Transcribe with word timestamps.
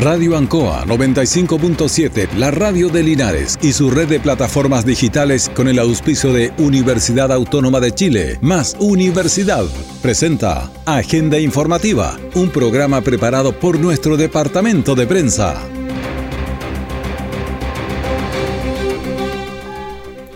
Radio 0.00 0.36
Ancoa 0.36 0.84
95.7, 0.86 2.34
la 2.36 2.52
radio 2.52 2.88
de 2.88 3.02
Linares 3.02 3.58
y 3.60 3.72
su 3.72 3.90
red 3.90 4.06
de 4.06 4.20
plataformas 4.20 4.86
digitales 4.86 5.50
con 5.52 5.66
el 5.66 5.80
auspicio 5.80 6.32
de 6.32 6.52
Universidad 6.56 7.32
Autónoma 7.32 7.80
de 7.80 7.90
Chile, 7.90 8.38
más 8.40 8.76
Universidad, 8.78 9.64
presenta 10.00 10.70
Agenda 10.86 11.40
Informativa, 11.40 12.16
un 12.36 12.50
programa 12.50 13.00
preparado 13.00 13.58
por 13.58 13.80
nuestro 13.80 14.16
departamento 14.16 14.94
de 14.94 15.08
prensa. 15.08 15.60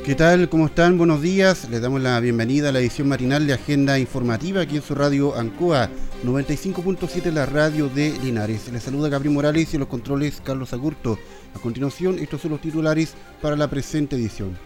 ¿Qué 0.04 0.16
tal? 0.16 0.48
¿Cómo 0.48 0.66
están? 0.66 0.98
Buenos 0.98 1.22
días. 1.22 1.68
Les 1.70 1.80
damos 1.80 2.00
la 2.00 2.18
bienvenida 2.18 2.70
a 2.70 2.72
la 2.72 2.80
edición 2.80 3.06
matinal 3.06 3.46
de 3.46 3.52
Agenda 3.52 3.96
Informativa 4.00 4.62
aquí 4.62 4.74
en 4.74 4.82
su 4.82 4.96
radio 4.96 5.36
Ancoa 5.36 5.88
95.7, 6.25 7.32
la 7.32 7.46
radio 7.46 7.88
de 7.88 8.16
Linares. 8.23 8.70
Les 8.73 8.82
saluda 8.82 9.09
Gabriel 9.09 9.34
Morales 9.34 9.74
y 9.74 9.78
los 9.78 9.88
controles 9.88 10.41
Carlos 10.45 10.73
Agurto. 10.73 11.19
A 11.55 11.59
continuación, 11.59 12.20
estos 12.20 12.42
son 12.42 12.52
los 12.52 12.60
titulares 12.60 13.15
para 13.41 13.56
la 13.56 13.69
presente 13.69 14.15
edición. 14.15 14.56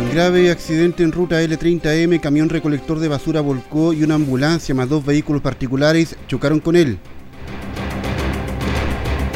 Un 0.00 0.10
grave 0.14 0.52
accidente 0.52 1.02
en 1.02 1.10
ruta 1.10 1.42
L30M, 1.42 2.20
camión 2.20 2.48
recolector 2.48 3.00
de 3.00 3.08
basura 3.08 3.40
volcó 3.40 3.92
y 3.92 4.04
una 4.04 4.14
ambulancia 4.14 4.74
más 4.74 4.88
dos 4.88 5.04
vehículos 5.04 5.42
particulares 5.42 6.16
chocaron 6.28 6.60
con 6.60 6.76
él. 6.76 6.98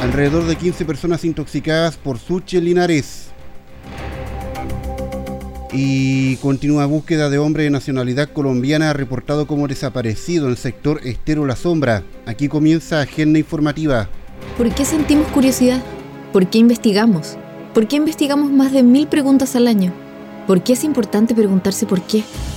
Alrededor 0.01 0.45
de 0.45 0.54
15 0.54 0.84
personas 0.84 1.24
intoxicadas 1.24 1.96
por 1.96 2.18
suche 2.18 2.60
Linares 2.60 3.25
y 5.76 6.36
continúa 6.36 6.86
búsqueda 6.86 7.28
de 7.28 7.38
hombre 7.38 7.64
de 7.64 7.70
nacionalidad 7.70 8.30
colombiana 8.30 8.92
reportado 8.92 9.46
como 9.46 9.68
desaparecido 9.68 10.46
en 10.46 10.52
el 10.52 10.56
sector 10.56 11.00
Estero 11.04 11.44
La 11.44 11.54
Sombra. 11.54 12.02
Aquí 12.24 12.48
comienza 12.48 13.02
Agenda 13.02 13.38
Informativa. 13.38 14.08
¿Por 14.56 14.74
qué 14.74 14.84
sentimos 14.84 15.26
curiosidad? 15.28 15.82
¿Por 16.32 16.48
qué 16.48 16.59
investigamos? 16.59 17.36
¿Por 17.74 17.88
qué 17.88 17.96
investigamos 17.96 18.51
más 18.51 18.73
de 18.73 18.82
mil 18.82 19.06
preguntas 19.06 19.54
al 19.54 19.68
año? 19.68 19.92
¿Por 20.46 20.62
qué 20.62 20.73
es 20.73 20.84
importante 20.84 21.34
preguntarse 21.34 21.84
por 21.86 22.01
qué? 22.02 22.23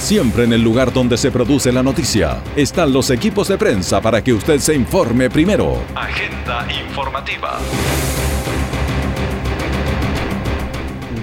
Siempre 0.00 0.44
en 0.44 0.54
el 0.54 0.62
lugar 0.62 0.94
donde 0.94 1.18
se 1.18 1.30
produce 1.30 1.70
la 1.70 1.82
noticia 1.82 2.42
están 2.56 2.90
los 2.90 3.10
equipos 3.10 3.48
de 3.48 3.58
prensa 3.58 4.00
para 4.00 4.24
que 4.24 4.32
usted 4.32 4.58
se 4.58 4.74
informe 4.74 5.28
primero. 5.28 5.76
Agenda 5.94 6.66
informativa. 6.72 7.58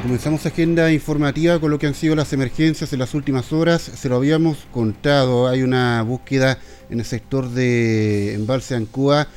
Comenzamos 0.03 0.45
agenda 0.45 0.91
informativa 0.91 1.59
con 1.59 1.71
lo 1.71 1.79
que 1.79 1.87
han 1.87 1.95
sido 1.95 2.15
las 2.15 2.31
emergencias 2.33 2.93
en 2.93 2.99
las 2.99 3.15
últimas 3.15 3.51
horas. 3.51 3.81
Se 3.81 4.09
lo 4.09 4.15
habíamos 4.15 4.67
contado, 4.71 5.47
hay 5.47 5.63
una 5.63 6.03
búsqueda 6.03 6.59
en 6.91 6.99
el 6.99 7.05
sector 7.05 7.49
de 7.49 8.35
Embalse 8.35 8.75
Ancúa, 8.75 9.27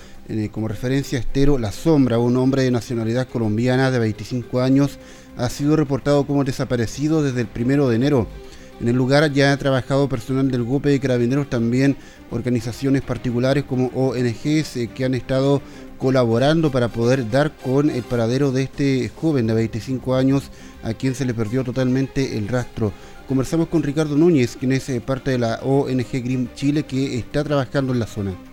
como 0.52 0.68
referencia 0.68 1.18
estero 1.18 1.58
La 1.58 1.72
Sombra, 1.72 2.18
un 2.18 2.36
hombre 2.36 2.62
de 2.62 2.70
nacionalidad 2.70 3.26
colombiana 3.26 3.90
de 3.90 3.98
25 4.00 4.60
años, 4.60 4.98
ha 5.36 5.48
sido 5.48 5.76
reportado 5.76 6.24
como 6.26 6.44
desaparecido 6.44 7.22
desde 7.22 7.40
el 7.40 7.46
primero 7.48 7.88
de 7.88 7.96
enero. 7.96 8.28
En 8.80 8.88
el 8.88 8.96
lugar 8.96 9.30
ya 9.30 9.52
ha 9.52 9.56
trabajado 9.58 10.08
personal 10.08 10.50
del 10.50 10.62
GUPE 10.62 10.94
y 10.94 11.00
Carabineros, 11.00 11.50
también 11.50 11.96
organizaciones 12.30 13.02
particulares 13.02 13.64
como 13.64 13.88
ONGs 13.88 14.76
eh, 14.76 14.90
que 14.94 15.04
han 15.04 15.14
estado 15.14 15.60
colaborando 15.98 16.70
para 16.70 16.88
poder 16.88 17.28
dar 17.30 17.52
con 17.54 17.90
el 17.90 18.02
paradero 18.02 18.52
de 18.52 18.62
este 18.62 19.10
joven 19.14 19.46
de 19.46 19.52
25 19.52 20.14
años 20.14 20.50
a 20.82 20.94
quien 20.94 21.14
se 21.14 21.26
le 21.26 21.34
perdió 21.34 21.62
totalmente 21.62 22.38
el 22.38 22.48
rastro. 22.48 22.90
Conversamos 23.28 23.68
con 23.68 23.82
Ricardo 23.82 24.16
Núñez, 24.16 24.56
quien 24.56 24.72
es 24.72 24.88
eh, 24.88 25.02
parte 25.02 25.32
de 25.32 25.38
la 25.38 25.60
ONG 25.62 26.10
Green 26.12 26.50
Chile 26.54 26.84
que 26.84 27.18
está 27.18 27.44
trabajando 27.44 27.92
en 27.92 27.98
la 27.98 28.06
zona. 28.06 28.49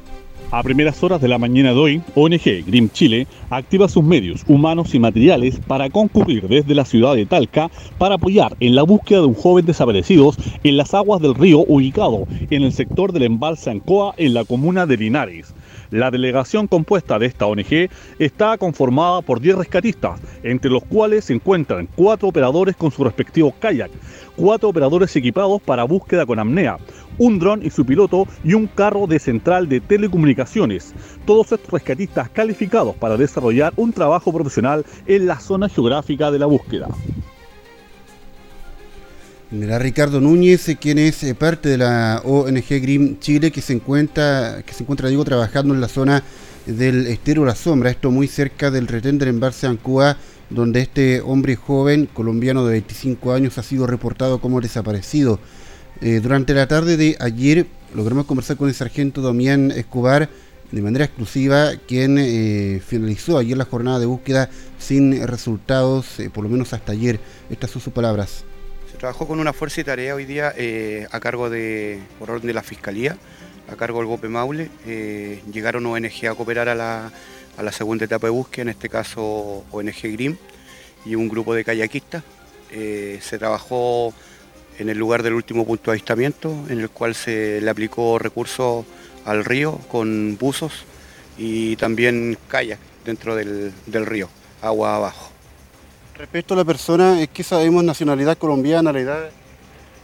A 0.50 0.64
primeras 0.64 1.04
horas 1.04 1.20
de 1.20 1.28
la 1.28 1.38
mañana 1.38 1.74
de 1.74 1.80
hoy, 1.80 2.02
ONG 2.16 2.66
Grim 2.66 2.90
Chile 2.90 3.28
activa 3.50 3.90
sus 3.90 4.02
medios 4.02 4.46
humanos 4.48 4.96
y 4.96 5.00
materiales 5.00 5.60
para 5.60 5.90
concurrir 5.90 6.48
desde 6.48 6.74
la 6.74 6.86
ciudad 6.86 7.16
de 7.16 7.26
Talca 7.26 7.70
para 7.98 8.16
apoyar 8.16 8.56
en 8.62 8.74
la 8.74 8.84
búsqueda 8.84 9.20
de 9.20 9.26
un 9.26 9.34
joven 9.34 9.66
desaparecido 9.66 10.34
en 10.64 10.78
las 10.78 10.94
aguas 10.94 11.22
del 11.22 11.36
río 11.36 11.66
ubicado 11.68 12.30
en 12.50 12.64
el 12.64 12.72
sector 12.72 13.12
del 13.12 13.24
embalse 13.24 13.70
Ancoa 13.70 14.14
en 14.16 14.34
la 14.34 14.46
comuna 14.46 14.86
de 14.86 14.96
Linares. 14.96 15.54
La 15.90 16.12
delegación 16.12 16.68
compuesta 16.68 17.20
de 17.20 17.26
esta 17.26 17.46
ONG 17.46 17.90
está 18.20 18.58
conformada 18.58 19.22
por 19.22 19.42
10 19.42 19.58
rescatistas, 19.58 20.20
entre 20.44 20.72
los 20.72 20.84
cuales 20.84 21.26
se 21.26 21.34
encuentran 21.34 21.88
cuatro 21.96 22.28
operadores 22.30 22.76
con 22.76 22.92
su 22.92 23.04
respectivo 23.04 23.54
kayak, 23.60 23.92
cuatro 24.36 24.70
operadores 24.70 25.16
equipados 25.16 25.62
para 25.62 25.86
búsqueda 25.86 26.26
con 26.26 26.40
apnea, 26.40 26.78
un 27.18 27.40
dron 27.40 27.66
y 27.66 27.70
su 27.70 27.86
piloto 27.86 28.28
y 28.44 28.54
un 28.54 28.68
carro 28.68 29.08
de 29.08 29.20
central 29.20 29.68
de 29.70 29.80
telecomunicaciones. 29.80 30.94
Todos 31.26 31.52
estos 31.52 31.72
rescatistas 31.72 32.30
calificados 32.30 32.96
para 32.96 33.18
desarrollar 33.18 33.74
un 33.76 33.94
trabajo 33.94 34.32
profesional 34.34 34.86
en 35.06 35.28
la 35.28 35.40
zona 35.40 35.70
geográfica 35.70 36.32
de 36.32 36.40
la 36.40 36.46
búsqueda. 36.46 36.88
Mira, 39.50 39.80
Ricardo 39.80 40.20
Núñez, 40.20 40.76
quien 40.80 40.98
es 40.98 41.24
eh, 41.24 41.34
parte 41.34 41.70
de 41.70 41.78
la 41.78 42.22
ONG 42.26 42.68
Green 42.82 43.18
Chile, 43.22 43.50
que 43.50 43.62
se 43.62 43.72
encuentra, 43.72 44.62
que 44.66 44.74
se 44.74 44.84
encuentra 44.84 45.08
digo, 45.08 45.24
trabajando 45.24 45.74
en 45.74 45.80
la 45.80 45.88
zona 45.88 46.22
del 46.66 47.08
estero 47.08 47.46
La 47.46 47.56
Sombra, 47.56 47.90
esto 47.90 48.12
muy 48.12 48.28
cerca 48.28 48.72
del 48.72 48.88
retén 48.88 49.18
del 49.18 49.30
embalse 49.30 49.66
Ancúa, 49.66 50.18
donde 50.50 50.82
este 50.82 51.22
hombre 51.22 51.56
joven 51.56 52.10
colombiano 52.14 52.66
de 52.66 52.74
25 52.74 53.32
años 53.32 53.58
ha 53.58 53.64
sido 53.64 53.88
reportado 53.88 54.40
como 54.40 54.60
desaparecido. 54.60 55.40
Eh, 56.02 56.20
durante 56.22 56.54
la 56.54 56.68
tarde 56.68 56.96
de 56.96 57.18
ayer 57.20 57.66
logramos 57.96 58.26
conversar 58.26 58.56
con 58.56 58.70
el 58.70 58.76
sargento 58.76 59.22
Damián 59.22 59.72
Escobar 59.72 60.30
de 60.72 60.82
manera 60.82 61.06
exclusiva, 61.06 61.72
quien 61.88 62.18
eh, 62.20 62.82
finalizó 62.86 63.38
ayer 63.38 63.58
la 63.58 63.66
jornada 63.66 64.00
de 64.00 64.06
búsqueda 64.06 64.50
sin 64.78 65.26
resultados, 65.26 66.20
eh, 66.20 66.30
por 66.30 66.44
lo 66.44 66.50
menos 66.50 66.74
hasta 66.74 66.92
ayer. 66.92 67.20
Estas 67.50 67.72
son 67.72 67.82
sus 67.82 67.94
palabras. 67.94 68.44
Se 68.92 68.98
trabajó 68.98 69.28
con 69.28 69.40
una 69.40 69.54
fuerza 69.54 69.82
y 69.82 69.86
tarea 69.86 70.14
hoy 70.14 70.26
día 70.26 70.54
a 71.10 71.20
cargo 71.20 71.50
de, 71.50 72.00
por 72.20 72.30
orden 72.30 72.48
de 72.48 72.54
la 72.54 72.64
Fiscalía, 72.64 73.18
a 73.72 73.76
cargo 73.76 74.00
del 74.00 74.08
GOPE 74.08 74.30
Maule. 74.30 74.70
llegaron 75.52 75.86
ONG 75.86 76.28
a 76.30 76.36
cooperar 76.36 76.70
a 76.70 76.76
la, 76.76 77.12
a 77.58 77.64
la 77.64 77.72
segunda 77.72 78.06
etapa 78.06 78.28
de 78.28 78.32
búsqueda, 78.32 78.64
en 78.64 78.70
este 78.70 78.90
caso 78.90 79.66
ONG 79.72 80.02
GRIM 80.04 80.36
y 81.06 81.16
un 81.16 81.30
grupo 81.30 81.54
de 81.54 81.64
kayakistas. 81.64 82.24
se 82.70 83.38
trabajó 83.40 84.14
en 84.80 84.90
el 84.90 84.98
lugar 84.98 85.24
del 85.24 85.34
último 85.34 85.66
punto 85.66 85.92
de 85.92 85.96
avistamiento, 85.96 86.66
en 86.70 86.80
el 86.80 86.90
cual 86.90 87.16
se 87.16 87.62
le 87.62 87.70
aplicó 87.70 88.20
recursos 88.20 88.86
al 89.26 89.44
río 89.44 89.80
con 89.90 90.38
buzos 90.38 90.86
y 91.38 91.76
también 91.76 92.38
kayak 92.48 92.80
dentro 93.06 93.36
del, 93.36 93.74
río, 94.06 94.30
agua 94.62 94.96
abajo. 94.96 95.32
Respecto 96.16 96.54
a 96.54 96.58
la 96.58 96.66
persona, 96.66 97.22
es 97.22 97.30
que 97.30 97.44
sabemos 97.44 97.84
nacionalidad 97.84 98.38
colombiana, 98.38 98.92
la 98.92 99.00
edad. 99.00 99.30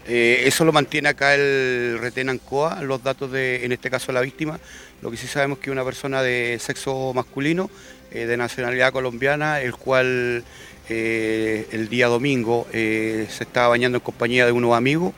Eh, 0.07 0.43
eso 0.45 0.63
lo 0.65 0.71
mantiene 0.71 1.09
acá 1.09 1.33
el 1.33 1.97
retén 1.99 2.29
ANCOA, 2.29 2.81
los 2.83 3.03
datos 3.03 3.31
de, 3.31 3.65
en 3.65 3.71
este 3.71 3.89
caso, 3.89 4.11
la 4.11 4.21
víctima. 4.21 4.59
Lo 5.01 5.11
que 5.11 5.17
sí 5.17 5.27
sabemos 5.27 5.57
es 5.57 5.65
que 5.65 5.71
una 5.71 5.83
persona 5.83 6.21
de 6.21 6.57
sexo 6.59 7.13
masculino, 7.13 7.69
eh, 8.11 8.25
de 8.25 8.37
nacionalidad 8.37 8.91
colombiana, 8.93 9.59
el 9.61 9.75
cual 9.75 10.43
eh, 10.89 11.67
el 11.71 11.87
día 11.87 12.07
domingo 12.07 12.67
eh, 12.73 13.27
se 13.29 13.45
estaba 13.45 13.69
bañando 13.69 13.97
en 13.97 14.03
compañía 14.03 14.45
de 14.45 14.51
unos 14.51 14.75
amigos 14.75 15.13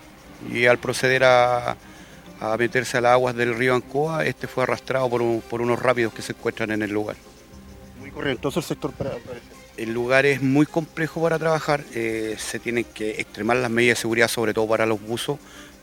y 0.51 0.65
al 0.67 0.77
proceder 0.77 1.23
a, 1.23 1.75
meterse 2.59 2.97
a 2.97 3.01
las 3.01 3.13
aguas 3.13 3.35
del 3.35 3.55
río 3.55 3.73
Ancoa, 3.73 4.25
este 4.25 4.47
fue 4.47 4.63
arrastrado 4.63 5.09
por, 5.09 5.61
unos 5.61 5.81
rápidos 5.81 6.13
que 6.13 6.21
se 6.21 6.33
encuentran 6.33 6.71
en 6.71 6.83
el 6.83 6.91
lugar. 6.91 7.15
Muy 7.99 8.11
corrientoso 8.11 8.59
el 8.59 8.65
sector 8.65 8.91
para, 8.91 9.11
El 9.77 9.93
lugar 9.93 10.27
es 10.27 10.41
muy 10.41 10.67
complejo 10.67 11.21
para 11.21 11.39
trabajar, 11.39 11.83
eh, 11.95 12.35
se 12.37 12.59
tienen 12.59 12.83
que 12.83 13.21
extremar 13.21 13.57
las 13.57 13.71
medidas 13.71 13.97
de 13.97 14.01
seguridad, 14.01 14.27
sobre 14.27 14.53
todo 14.53 14.67
para 14.67 14.85
los 14.85 15.01
buzos, 15.01 15.39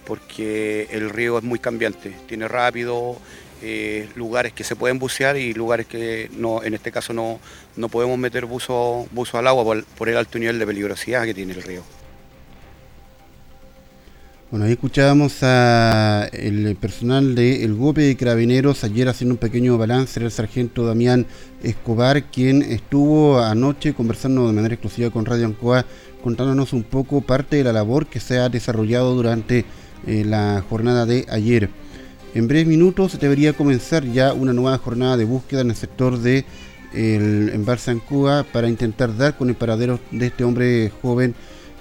porque 0.07 0.89
el 0.93 1.11
río 1.11 1.39
es 1.39 1.45
muy 1.45 1.59
cambiante, 1.59 2.15
tiene 2.29 2.47
rápido, 2.47 3.17
eh, 3.65 4.09
lugares 4.17 4.53
que 4.53 4.65
se 4.65 4.75
pueden 4.75 4.99
bucear 4.99 5.37
y 5.37 5.55
lugares 5.55 5.87
que 5.87 6.29
no, 6.37 6.65
en 6.65 6.75
este 6.75 6.91
caso 6.91 7.13
no, 7.13 7.39
no 7.77 7.89
podemos 7.89 8.19
meter 8.19 8.45
buzo, 8.45 9.07
al 9.35 9.47
agua 9.47 9.85
por, 9.97 10.09
el 10.09 10.17
alto 10.17 10.39
nivel 10.41 10.59
de 10.59 10.67
peligrosidad 10.67 11.25
que 11.25 11.33
tiene 11.33 11.53
el 11.53 11.63
río. 11.63 11.83
Bueno, 14.51 14.67
ahí 14.67 14.73
escuchábamos 14.73 15.39
a 15.43 16.29
el 16.33 16.77
personal 16.77 17.37
del 17.37 17.63
el 17.63 17.75
GOPE 17.75 18.03
de 18.03 18.17
Carabineros 18.17 18.83
ayer 18.83 19.09
haciendo 19.09 19.35
un 19.35 19.39
pequeño 19.39 19.79
balance, 19.79 20.19
era 20.19 20.27
el 20.27 20.33
sargento 20.33 20.85
Damián 20.85 21.27
Escobar, 21.63 22.25
quien 22.25 22.63
estuvo 22.63 23.39
anoche 23.39 23.95
conversando 23.95 24.49
de 24.49 24.53
manera 24.53 24.75
exclusiva 24.75 25.11
con 25.11 25.25
Radio 25.25 25.47
Ancoa, 25.47 25.87
contándonos 26.23 26.73
un 26.73 26.83
poco 26.83 27.21
parte 27.21 27.57
de 27.57 27.65
la 27.65 27.73
labor 27.73 28.09
que 28.09 28.19
se 28.19 28.39
ha 28.39 28.49
desarrollado 28.49 29.15
durante 29.15 29.65
eh, 30.07 30.25
la 30.27 30.65
jornada 30.69 31.07
de 31.07 31.27
ayer. 31.31 31.71
En 32.35 32.49
breves 32.49 32.67
minutos 32.67 33.19
debería 33.21 33.53
comenzar 33.53 34.05
ya 34.07 34.33
una 34.33 34.55
nueva 34.55 34.79
jornada 34.79 35.19
de 35.19 35.27
búsqueda 35.27 35.61
en 35.61 35.71
el 35.71 35.77
sector 35.77 36.19
de 36.19 36.47
el 36.95 37.51
embalse 37.53 37.91
Ancoa 37.91 38.45
para 38.51 38.69
intentar 38.69 39.15
dar 39.17 39.37
con 39.37 39.51
el 39.51 39.55
paradero 39.55 40.01
de 40.11 40.27
este 40.27 40.45
hombre 40.45 40.91
joven 41.03 41.35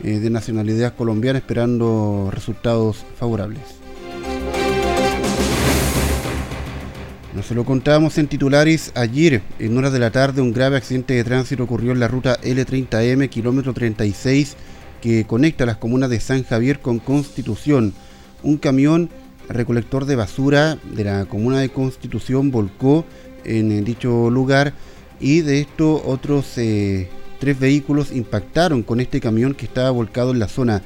eh, 0.03 0.19
de 0.19 0.29
nacionalidad 0.29 0.95
colombiana 0.95 1.39
esperando 1.39 2.29
resultados 2.33 3.05
favorables. 3.17 3.61
Nos 7.33 7.49
lo 7.51 7.63
contábamos 7.63 8.17
en 8.17 8.27
titulares 8.27 8.91
ayer, 8.95 9.41
en 9.57 9.77
horas 9.77 9.93
de 9.93 9.99
la 9.99 10.11
tarde, 10.11 10.41
un 10.41 10.51
grave 10.51 10.75
accidente 10.75 11.13
de 11.13 11.23
tránsito 11.23 11.63
ocurrió 11.63 11.93
en 11.93 12.01
la 12.01 12.09
ruta 12.09 12.37
L30M, 12.41 13.29
kilómetro 13.29 13.73
36, 13.73 14.57
que 15.01 15.25
conecta 15.25 15.65
las 15.65 15.77
comunas 15.77 16.09
de 16.09 16.19
San 16.19 16.43
Javier 16.43 16.81
con 16.81 16.99
Constitución. 16.99 17.93
Un 18.43 18.57
camión 18.57 19.09
recolector 19.53 20.05
de 20.05 20.15
basura 20.15 20.77
de 20.93 21.03
la 21.03 21.25
comuna 21.25 21.59
de 21.59 21.69
Constitución 21.69 22.51
volcó 22.51 23.05
en 23.43 23.83
dicho 23.83 24.29
lugar 24.29 24.73
y 25.19 25.41
de 25.41 25.61
esto 25.61 26.01
otros 26.05 26.57
eh, 26.57 27.09
tres 27.39 27.59
vehículos 27.59 28.11
impactaron 28.11 28.83
con 28.83 28.99
este 28.99 29.19
camión 29.19 29.53
que 29.53 29.65
estaba 29.65 29.91
volcado 29.91 30.31
en 30.31 30.39
la 30.39 30.47
zona. 30.47 30.81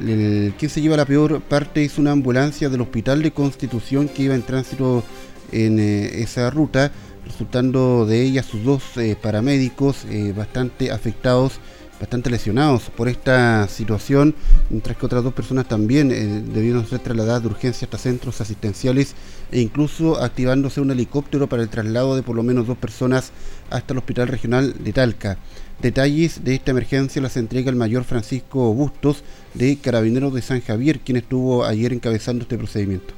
El, 0.00 0.54
quien 0.58 0.70
se 0.70 0.80
lleva 0.80 0.96
la 0.96 1.06
peor 1.06 1.40
parte 1.40 1.84
es 1.84 1.98
una 1.98 2.12
ambulancia 2.12 2.68
del 2.68 2.82
Hospital 2.82 3.22
de 3.22 3.32
Constitución 3.32 4.08
que 4.08 4.22
iba 4.24 4.34
en 4.34 4.42
tránsito 4.42 5.02
en 5.50 5.78
eh, 5.78 6.22
esa 6.22 6.50
ruta, 6.50 6.92
resultando 7.26 8.06
de 8.06 8.22
ella 8.22 8.42
sus 8.42 8.62
dos 8.64 8.82
eh, 8.96 9.16
paramédicos 9.20 10.06
bastante 10.36 10.90
afectados, 10.92 11.60
bastante 11.98 12.30
lesionados 12.30 12.90
por 12.90 13.08
esta 13.08 13.66
situación, 13.68 14.34
mientras 14.70 14.96
que 14.96 15.06
otras 15.06 15.24
dos 15.24 15.34
personas 15.34 15.66
también 15.66 16.08
debieron 16.52 16.86
ser 16.86 17.00
trasladadas 17.00 17.42
de 17.42 17.48
urgencia 17.48 17.86
hasta 17.86 17.98
centros 17.98 18.40
asistenciales 18.40 19.14
e 19.50 19.60
incluso 19.60 20.22
activándose 20.22 20.80
un 20.80 20.90
helicóptero 20.90 21.48
para 21.48 21.62
el 21.62 21.68
traslado 21.68 22.16
de 22.16 22.22
por 22.22 22.36
lo 22.36 22.42
menos 22.42 22.66
dos 22.66 22.78
personas 22.78 23.32
hasta 23.70 23.92
el 23.92 23.98
Hospital 23.98 24.28
Regional 24.28 24.74
de 24.78 24.92
Talca. 24.92 25.38
Detalles 25.80 26.44
de 26.44 26.54
esta 26.54 26.72
emergencia 26.72 27.22
las 27.22 27.36
entrega 27.36 27.70
el 27.70 27.76
mayor 27.76 28.04
Francisco 28.04 28.72
Bustos 28.74 29.22
de 29.54 29.78
Carabineros 29.78 30.34
de 30.34 30.42
San 30.42 30.60
Javier, 30.60 31.00
quien 31.00 31.18
estuvo 31.18 31.64
ayer 31.64 31.92
encabezando 31.92 32.42
este 32.42 32.58
procedimiento. 32.58 33.14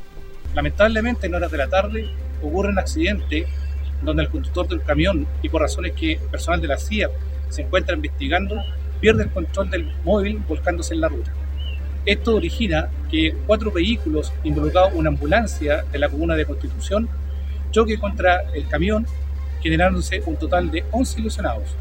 Lamentablemente 0.54 1.26
en 1.26 1.34
horas 1.34 1.50
de 1.50 1.58
la 1.58 1.68
tarde 1.68 2.10
ocurre 2.42 2.70
un 2.70 2.78
accidente 2.78 3.46
donde 4.02 4.22
el 4.22 4.30
conductor 4.30 4.66
del 4.68 4.82
camión 4.82 5.26
y 5.42 5.48
por 5.48 5.62
razones 5.62 5.92
que 5.92 6.18
personal 6.30 6.60
de 6.60 6.68
la 6.68 6.78
CIA 6.78 7.10
se 7.50 7.62
encuentra 7.62 7.94
investigando, 7.94 8.62
pierde 9.00 9.24
el 9.24 9.30
control 9.30 9.70
del 9.70 9.92
móvil 10.04 10.38
volcándose 10.48 10.94
en 10.94 11.00
la 11.02 11.08
ruta. 11.08 11.32
Esto 12.06 12.36
origina 12.36 12.88
que 13.10 13.34
cuatro 13.46 13.70
vehículos 13.70 14.32
involucrados 14.42 14.92
una 14.94 15.10
ambulancia 15.10 15.84
de 15.92 15.98
la 15.98 16.08
comuna 16.08 16.34
de 16.34 16.46
Constitución 16.46 17.08
choque 17.70 17.98
contra 17.98 18.40
el 18.54 18.66
camión, 18.66 19.06
generándose 19.62 20.22
un 20.26 20.36
total 20.36 20.70
de 20.70 20.84
11 20.90 21.20
lesionados. 21.20 21.76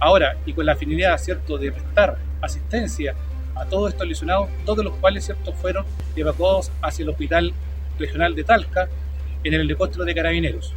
Ahora, 0.00 0.36
y 0.44 0.52
con 0.52 0.66
la 0.66 0.76
finalidad, 0.76 1.18
¿cierto?, 1.18 1.56
de 1.58 1.72
prestar 1.72 2.18
asistencia 2.40 3.14
a 3.54 3.64
todos 3.64 3.92
estos 3.92 4.06
lesionados, 4.06 4.48
todos 4.64 4.84
los 4.84 4.94
cuales, 4.96 5.24
¿cierto?, 5.24 5.52
fueron 5.52 5.84
evacuados 6.14 6.70
hacia 6.82 7.04
el 7.04 7.10
Hospital 7.10 7.52
Regional 7.98 8.34
de 8.34 8.44
Talca 8.44 8.88
en 9.44 9.54
el 9.54 9.62
helicóptero 9.62 10.04
de 10.04 10.14
Carabineros. 10.14 10.74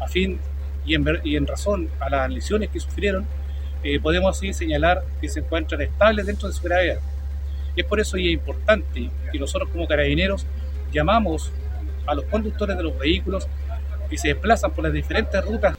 A 0.00 0.08
fin 0.08 0.38
y 0.88 1.36
en, 1.36 1.46
razón 1.46 1.88
a 2.00 2.08
las 2.08 2.30
lesiones 2.30 2.70
que 2.70 2.80
sufrieron, 2.80 3.26
eh, 3.82 4.00
podemos 4.00 4.36
así 4.36 4.52
señalar 4.52 5.04
que 5.20 5.28
se 5.28 5.40
encuentran 5.40 5.80
estables 5.80 6.26
dentro 6.26 6.48
de 6.48 6.54
su 6.54 6.62
gravedad. 6.62 6.98
Y 7.76 7.80
es 7.80 7.86
por 7.86 8.00
eso 8.00 8.16
y 8.16 8.28
es 8.28 8.34
importante 8.34 9.10
que 9.30 9.38
nosotros 9.38 9.68
como 9.70 9.86
carabineros 9.86 10.46
llamamos 10.92 11.52
a 12.06 12.14
los 12.14 12.24
conductores 12.24 12.76
de 12.76 12.82
los 12.82 12.98
vehículos 12.98 13.46
que 14.08 14.18
se 14.18 14.28
desplazan 14.28 14.72
por 14.72 14.84
las 14.84 14.92
diferentes 14.92 15.44
rutas 15.44 15.76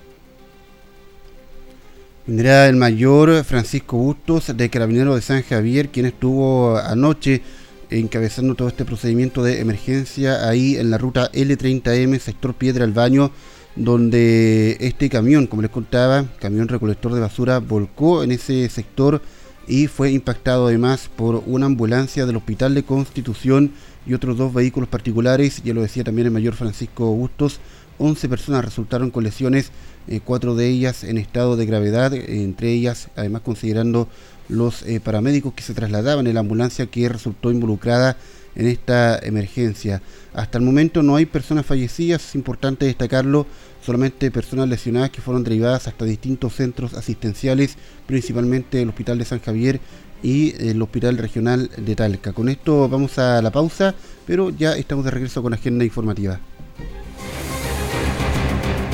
Vendrá 2.29 2.67
el 2.67 2.75
mayor 2.75 3.43
Francisco 3.43 3.97
Bustos 3.97 4.55
de 4.55 4.69
Carabinero 4.69 5.15
de 5.15 5.21
San 5.23 5.41
Javier, 5.41 5.89
quien 5.89 6.05
estuvo 6.05 6.77
anoche 6.77 7.41
encabezando 7.89 8.53
todo 8.53 8.67
este 8.67 8.85
procedimiento 8.85 9.41
de 9.41 9.61
emergencia 9.61 10.47
ahí 10.47 10.75
en 10.75 10.91
la 10.91 10.99
ruta 10.99 11.31
L30M, 11.31 12.19
sector 12.19 12.53
Piedra 12.53 12.83
al 12.83 12.93
Baño, 12.93 13.31
donde 13.79 14.75
este 14.81 15.09
camión, 15.09 15.47
como 15.47 15.61
les 15.61 15.71
contaba, 15.71 16.25
camión 16.39 16.67
recolector 16.67 17.13
de 17.13 17.21
basura, 17.21 17.59
volcó 17.59 18.23
en 18.23 18.33
ese 18.33 18.67
sector 18.69 19.21
y 19.67 19.87
fue 19.87 20.11
impactado 20.11 20.67
además 20.67 21.09
por 21.15 21.43
una 21.45 21.65
ambulancia 21.65 22.25
del 22.25 22.35
Hospital 22.35 22.75
de 22.75 22.83
Constitución 22.83 23.71
y 24.05 24.13
otros 24.13 24.37
dos 24.37 24.53
vehículos 24.53 24.89
particulares, 24.89 25.63
ya 25.63 25.73
lo 25.73 25.81
decía 25.81 26.03
también 26.03 26.27
el 26.27 26.33
mayor 26.33 26.55
Francisco 26.55 27.13
Bustos, 27.13 27.61
11 27.99 28.27
personas 28.27 28.65
resultaron 28.65 29.11
con 29.11 29.23
lesiones 29.23 29.71
eh, 30.07 30.19
cuatro 30.23 30.55
de 30.55 30.67
ellas 30.67 31.03
en 31.03 31.17
estado 31.17 31.55
de 31.55 31.65
gravedad, 31.65 32.13
entre 32.13 32.71
ellas 32.73 33.09
además 33.15 33.43
considerando 33.43 34.09
los 34.49 34.83
eh, 34.83 34.99
paramédicos 34.99 35.53
que 35.53 35.63
se 35.63 35.73
trasladaban 35.73 36.27
en 36.27 36.33
la 36.33 36.39
ambulancia 36.41 36.87
que 36.87 37.07
resultó 37.07 37.51
involucrada 37.51 38.17
en 38.55 38.67
esta 38.67 39.17
emergencia. 39.19 40.01
Hasta 40.33 40.57
el 40.57 40.63
momento 40.63 41.03
no 41.03 41.15
hay 41.15 41.25
personas 41.25 41.65
fallecidas, 41.65 42.29
es 42.29 42.35
importante 42.35 42.85
destacarlo, 42.85 43.45
solamente 43.81 44.31
personas 44.31 44.67
lesionadas 44.69 45.09
que 45.09 45.21
fueron 45.21 45.43
derivadas 45.43 45.87
hasta 45.87 46.05
distintos 46.05 46.53
centros 46.53 46.93
asistenciales, 46.93 47.77
principalmente 48.07 48.81
el 48.81 48.89
Hospital 48.89 49.17
de 49.17 49.25
San 49.25 49.39
Javier 49.39 49.79
y 50.21 50.53
el 50.67 50.81
Hospital 50.81 51.17
Regional 51.17 51.69
de 51.77 51.95
Talca. 51.95 52.33
Con 52.33 52.49
esto 52.49 52.89
vamos 52.89 53.17
a 53.19 53.41
la 53.41 53.51
pausa, 53.51 53.95
pero 54.25 54.49
ya 54.49 54.75
estamos 54.75 55.05
de 55.05 55.11
regreso 55.11 55.41
con 55.41 55.53
agenda 55.53 55.85
informativa. 55.85 56.39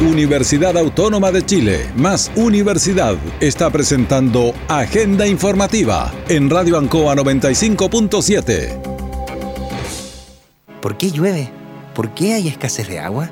Universidad 0.02 0.78
Autónoma 0.78 1.32
de 1.32 1.46
Chile, 1.46 1.90
más 1.96 2.30
Universidad, 2.36 3.16
está 3.40 3.70
presentando 3.70 4.54
Agenda 4.68 5.26
Informativa 5.26 6.14
en 6.28 6.50
Radio 6.50 6.78
Ancoa 6.78 7.16
95.7. 7.16 8.96
¿Por 10.82 10.98
qué 10.98 11.12
llueve? 11.12 11.50
¿Por 11.96 12.14
qué 12.14 12.34
hay 12.34 12.50
escasez 12.50 12.90
de 12.90 13.00
agua? 13.00 13.32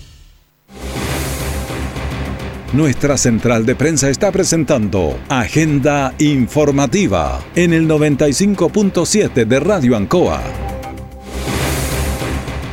Nuestra 2.73 3.17
central 3.17 3.65
de 3.65 3.75
prensa 3.75 4.09
está 4.09 4.31
presentando 4.31 5.19
Agenda 5.27 6.15
Informativa 6.19 7.43
en 7.53 7.73
el 7.73 7.85
95.7 7.85 9.45
de 9.45 9.59
Radio 9.59 9.97
Ancoa. 9.97 10.41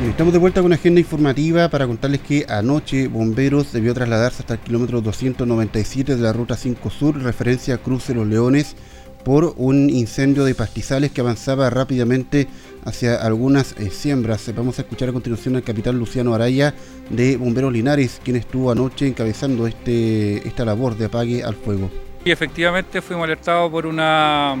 Estamos 0.09 0.31
de 0.31 0.39
vuelta 0.39 0.61
con 0.61 0.71
agenda 0.71 1.01
informativa 1.01 1.67
para 1.67 1.85
contarles 1.85 2.21
que 2.21 2.45
anoche 2.47 3.09
Bomberos 3.09 3.73
debió 3.73 3.93
trasladarse 3.93 4.43
hasta 4.43 4.53
el 4.53 4.61
kilómetro 4.61 5.01
297 5.01 6.15
de 6.15 6.21
la 6.21 6.31
Ruta 6.31 6.55
5 6.55 6.89
Sur, 6.89 7.21
referencia 7.21 7.75
a 7.75 7.79
Cruz 7.79 8.07
de 8.07 8.15
los 8.15 8.25
Leones, 8.25 8.77
por 9.25 9.53
un 9.57 9.89
incendio 9.89 10.45
de 10.45 10.55
pastizales 10.55 11.11
que 11.11 11.19
avanzaba 11.19 11.69
rápidamente 11.69 12.47
hacia 12.85 13.15
algunas 13.15 13.75
eh, 13.79 13.89
siembras. 13.89 14.53
Vamos 14.55 14.79
a 14.79 14.83
escuchar 14.83 15.09
a 15.09 15.13
continuación 15.13 15.55
al 15.55 15.63
capitán 15.63 15.97
Luciano 15.97 16.33
Araya 16.33 16.73
de 17.09 17.37
Bomberos 17.37 17.73
Linares, 17.73 18.21
quien 18.23 18.35
estuvo 18.37 18.71
anoche 18.71 19.07
encabezando 19.07 19.67
este, 19.67 20.47
esta 20.47 20.65
labor 20.65 20.97
de 20.97 21.05
apague 21.05 21.43
al 21.43 21.55
fuego. 21.55 21.89
Y 22.25 22.31
efectivamente 22.31 23.01
fuimos 23.01 23.23
alertados 23.23 23.71
por 23.71 23.85
una 23.85 24.55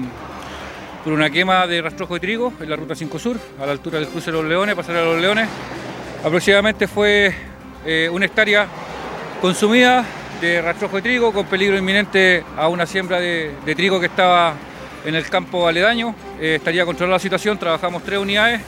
por 1.03 1.13
una 1.13 1.29
quema 1.29 1.65
de 1.65 1.81
rastrojo 1.81 2.15
de 2.15 2.19
trigo 2.19 2.53
en 2.59 2.69
la 2.69 2.75
ruta 2.75 2.93
5 2.93 3.19
Sur, 3.19 3.39
a 3.59 3.65
la 3.65 3.71
altura 3.71 3.99
del 3.99 4.09
cruce 4.09 4.31
de 4.31 4.37
los 4.37 4.45
Leones, 4.45 4.75
pasar 4.75 4.97
a 4.97 5.05
los 5.05 5.19
Leones. 5.19 5.47
Aproximadamente 6.23 6.87
fue 6.87 7.33
eh, 7.85 8.09
una 8.11 8.25
hectárea 8.25 8.67
consumida 9.41 10.05
de 10.41 10.61
rastrojo 10.61 10.97
de 10.97 11.01
trigo 11.01 11.33
con 11.33 11.45
peligro 11.45 11.77
inminente 11.77 12.43
a 12.57 12.67
una 12.67 12.85
siembra 12.85 13.19
de, 13.19 13.53
trigo 13.75 13.99
que 13.99 14.07
estaba 14.07 14.53
en 15.05 15.15
el 15.15 15.29
campo 15.29 15.67
aledaño. 15.67 16.15
Eh, 16.39 16.55
estaría 16.55 16.85
controlada 16.85 17.15
la 17.15 17.19
situación, 17.19 17.57
trabajamos 17.57 18.03
tres 18.03 18.19
unidades 18.19 18.61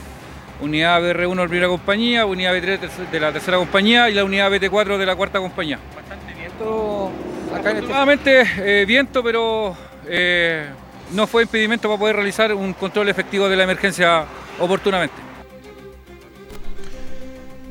unidad 0.62 1.02
BR1 1.02 1.30
de 1.30 1.36
la 1.36 1.48
primera 1.48 1.68
compañía, 1.68 2.26
unidad 2.26 2.54
B3 2.54 3.10
de 3.12 3.20
la 3.20 3.32
tercera 3.32 3.58
compañía 3.58 4.10
y 4.10 4.14
la 4.14 4.24
unidad 4.24 4.52
BT4 4.52 4.98
de 4.98 5.06
la 5.06 5.16
cuarta 5.16 5.40
compañía. 5.40 5.80
Bastante 5.96 6.34
viento 6.34 7.12
acá 7.54 7.72
en 7.72 8.10
este... 8.12 8.82
Eh, 8.82 8.86
viento, 8.86 9.24
pero 9.24 9.76
eh, 10.08 10.68
no 11.12 11.28
fue 11.28 11.44
impedimento 11.44 11.88
para 11.88 12.00
poder 12.00 12.16
realizar 12.16 12.54
un 12.54 12.74
control 12.74 13.10
efectivo 13.10 13.50
de 13.50 13.56
la 13.56 13.64
emergencia 13.64 14.26
oportunamente. 14.60 15.31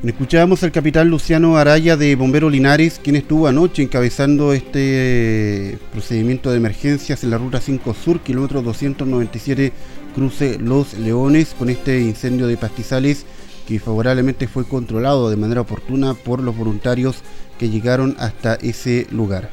Escuchábamos 0.03 0.63
al 0.63 0.71
capitán 0.71 1.09
Luciano 1.09 1.57
Araya 1.57 1.95
de 1.95 2.15
Bombero 2.15 2.49
Linares, 2.49 2.99
quien 3.03 3.15
estuvo 3.15 3.47
anoche 3.47 3.83
encabezando 3.83 4.51
este 4.51 5.77
procedimiento 5.91 6.49
de 6.49 6.57
emergencias 6.57 7.23
en 7.23 7.29
la 7.29 7.37
ruta 7.37 7.61
5 7.61 7.93
Sur, 7.93 8.19
kilómetro 8.21 8.63
297, 8.63 9.71
cruce 10.15 10.57
Los 10.57 10.95
Leones, 10.95 11.53
con 11.53 11.69
este 11.69 12.01
incendio 12.01 12.47
de 12.47 12.57
pastizales 12.57 13.27
que 13.67 13.79
favorablemente 13.79 14.47
fue 14.47 14.67
controlado 14.67 15.29
de 15.29 15.37
manera 15.37 15.61
oportuna 15.61 16.15
por 16.15 16.41
los 16.41 16.57
voluntarios 16.57 17.17
que 17.59 17.69
llegaron 17.69 18.15
hasta 18.17 18.55
ese 18.55 19.05
lugar. 19.11 19.51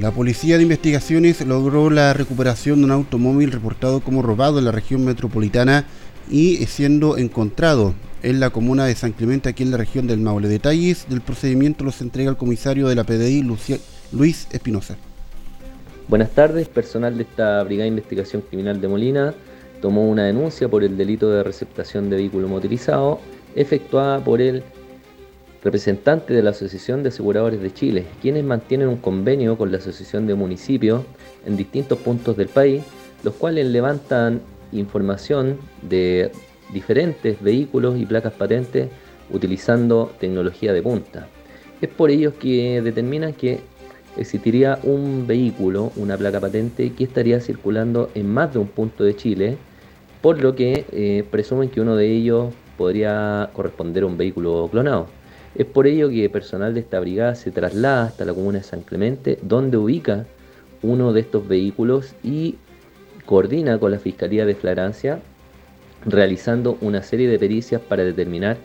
La 0.00 0.10
Policía 0.10 0.56
de 0.56 0.62
Investigaciones 0.64 1.44
logró 1.46 1.90
la 1.90 2.12
recuperación 2.12 2.78
de 2.78 2.84
un 2.86 2.90
automóvil 2.90 3.52
reportado 3.52 4.00
como 4.00 4.22
robado 4.22 4.58
en 4.58 4.64
la 4.64 4.72
región 4.72 5.04
metropolitana 5.04 5.84
y 6.30 6.56
siendo 6.66 7.18
encontrado 7.18 7.94
en 8.22 8.40
la 8.40 8.50
comuna 8.50 8.86
de 8.86 8.94
San 8.94 9.12
Clemente, 9.12 9.48
aquí 9.48 9.62
en 9.62 9.70
la 9.70 9.76
región 9.76 10.06
del 10.06 10.20
Maule. 10.20 10.48
Detalles 10.48 11.06
del 11.08 11.20
procedimiento 11.20 11.84
los 11.84 12.00
entrega 12.00 12.30
el 12.30 12.36
comisario 12.36 12.88
de 12.88 12.94
la 12.94 13.04
PDI, 13.04 13.42
Luis 14.12 14.46
Espinosa. 14.52 14.96
Buenas 16.08 16.30
tardes, 16.30 16.68
personal 16.68 17.16
de 17.16 17.22
esta 17.22 17.62
Brigada 17.64 17.84
de 17.84 17.88
Investigación 17.88 18.42
Criminal 18.42 18.80
de 18.80 18.88
Molina 18.88 19.34
tomó 19.80 20.08
una 20.08 20.24
denuncia 20.24 20.68
por 20.68 20.84
el 20.84 20.96
delito 20.96 21.30
de 21.30 21.42
receptación 21.42 22.10
de 22.10 22.16
vehículo 22.16 22.48
motorizado 22.48 23.20
efectuada 23.54 24.22
por 24.22 24.40
el 24.40 24.62
representante 25.62 26.32
de 26.32 26.42
la 26.42 26.50
Asociación 26.50 27.02
de 27.02 27.08
Aseguradores 27.08 27.60
de 27.60 27.72
Chile, 27.72 28.06
quienes 28.22 28.44
mantienen 28.44 28.88
un 28.88 28.96
convenio 28.96 29.58
con 29.58 29.72
la 29.72 29.78
Asociación 29.78 30.26
de 30.26 30.34
Municipios 30.34 31.02
en 31.44 31.56
distintos 31.56 31.98
puntos 31.98 32.36
del 32.36 32.48
país, 32.48 32.82
los 33.22 33.34
cuales 33.34 33.66
levantan 33.66 34.40
información 34.72 35.58
de 35.82 36.30
diferentes 36.72 37.40
vehículos 37.42 37.98
y 37.98 38.06
placas 38.06 38.32
patentes 38.32 38.88
utilizando 39.30 40.12
tecnología 40.18 40.72
de 40.72 40.82
punta. 40.82 41.28
Es 41.80 41.88
por 41.88 42.10
ello 42.10 42.38
que 42.38 42.82
determinan 42.82 43.32
que 43.32 43.60
existiría 44.16 44.78
un 44.82 45.26
vehículo, 45.26 45.92
una 45.96 46.16
placa 46.16 46.40
patente, 46.40 46.92
que 46.92 47.04
estaría 47.04 47.40
circulando 47.40 48.10
en 48.14 48.28
más 48.28 48.52
de 48.52 48.58
un 48.58 48.68
punto 48.68 49.04
de 49.04 49.16
Chile, 49.16 49.56
por 50.20 50.42
lo 50.42 50.54
que 50.54 50.84
eh, 50.92 51.24
presumen 51.30 51.70
que 51.70 51.80
uno 51.80 51.96
de 51.96 52.10
ellos 52.10 52.52
podría 52.76 53.50
corresponder 53.52 54.02
a 54.02 54.06
un 54.06 54.18
vehículo 54.18 54.68
clonado. 54.70 55.06
Es 55.54 55.66
por 55.66 55.86
ello 55.86 56.10
que 56.10 56.28
personal 56.28 56.74
de 56.74 56.80
esta 56.80 57.00
brigada 57.00 57.34
se 57.34 57.50
traslada 57.50 58.04
hasta 58.04 58.24
la 58.24 58.34
comuna 58.34 58.58
de 58.58 58.64
San 58.64 58.82
Clemente, 58.82 59.38
donde 59.42 59.76
ubica 59.76 60.26
uno 60.82 61.12
de 61.12 61.20
estos 61.20 61.46
vehículos 61.46 62.14
y 62.22 62.56
coordina 63.26 63.78
con 63.78 63.90
la 63.90 63.98
Fiscalía 63.98 64.46
de 64.46 64.54
Flagrancia 64.54 65.20
realizando 66.04 66.78
una 66.80 67.02
serie 67.02 67.28
de 67.28 67.38
pericias 67.38 67.80
para 67.80 68.04
determinar 68.04 68.56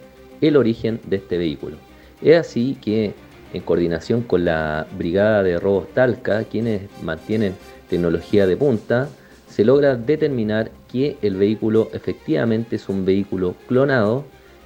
el 0.41 0.57
origen 0.57 0.99
de 1.05 1.17
este 1.17 1.37
vehículo. 1.37 1.77
Es 2.21 2.37
así 2.37 2.77
que, 2.81 3.13
en 3.53 3.61
coordinación 3.61 4.21
con 4.21 4.45
la 4.45 4.87
Brigada 4.97 5.43
de 5.43 5.59
Robos 5.59 5.87
Talca, 5.93 6.43
quienes 6.43 6.83
mantienen 7.03 7.55
tecnología 7.89 8.47
de 8.47 8.57
punta, 8.57 9.09
se 9.49 9.63
logra 9.63 9.95
determinar 9.95 10.71
que 10.91 11.17
el 11.21 11.35
vehículo 11.35 11.89
efectivamente 11.93 12.75
es 12.75 12.89
un 12.89 13.05
vehículo 13.05 13.55
clonado 13.67 14.25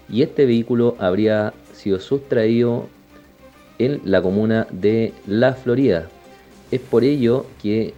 y 0.10 0.24
este 0.24 0.46
vehículo 0.46 0.96
habría 1.00 1.54
sido 1.74 2.00
sustraído 2.00 2.88
en 3.78 4.02
la 4.04 4.22
comuna 4.22 4.68
de 4.72 5.14
La 5.28 5.54
Florida, 5.54 6.10
es 6.72 6.80
por 6.82 7.04
ello 7.04 7.46
que 7.62 7.94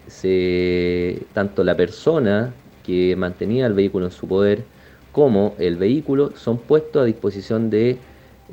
tanto 1.34 1.64
la 1.64 1.76
persona 1.76 2.54
que 2.84 3.16
mantenía 3.16 3.68
el 3.68 3.74
vehículo 3.74 4.06
en 4.06 4.12
su 4.12 4.28
poder 4.28 4.64
como 5.12 5.56
el 5.60 5.76
vehículo 5.78 6.34
son 6.36 6.58
puestos 6.58 7.02
a 7.02 7.06
disposición 7.06 7.70
de 7.70 7.98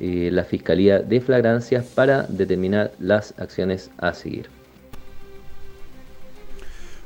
eh, 0.00 0.30
la 0.32 0.44
Fiscalía 0.44 1.00
de 1.00 1.20
Flagrancias 1.20 1.84
para 1.86 2.22
determinar 2.24 2.92
las 2.98 3.34
acciones 3.38 3.90
a 3.98 4.12
seguir. 4.12 4.48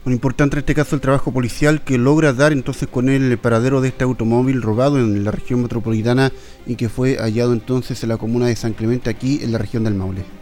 Un 0.04 0.12
importante 0.12 0.56
en 0.56 0.60
este 0.60 0.74
caso 0.74 0.96
el 0.96 1.00
trabajo 1.00 1.32
policial 1.32 1.82
que 1.84 1.96
logra 1.96 2.32
dar 2.32 2.52
entonces 2.52 2.88
con 2.88 3.08
el 3.08 3.38
paradero 3.38 3.80
de 3.80 3.88
este 3.88 4.02
automóvil 4.02 4.60
robado 4.60 4.98
en 4.98 5.22
la 5.22 5.30
región 5.30 5.62
metropolitana 5.62 6.32
y 6.66 6.74
que 6.74 6.88
fue 6.88 7.16
hallado 7.18 7.52
entonces 7.52 8.02
en 8.02 8.08
la 8.08 8.16
comuna 8.16 8.48
de 8.48 8.56
San 8.56 8.72
Clemente 8.72 9.10
aquí 9.10 9.40
en 9.42 9.52
la 9.52 9.58
región 9.58 9.84
del 9.84 9.94
Maule. 9.94 10.41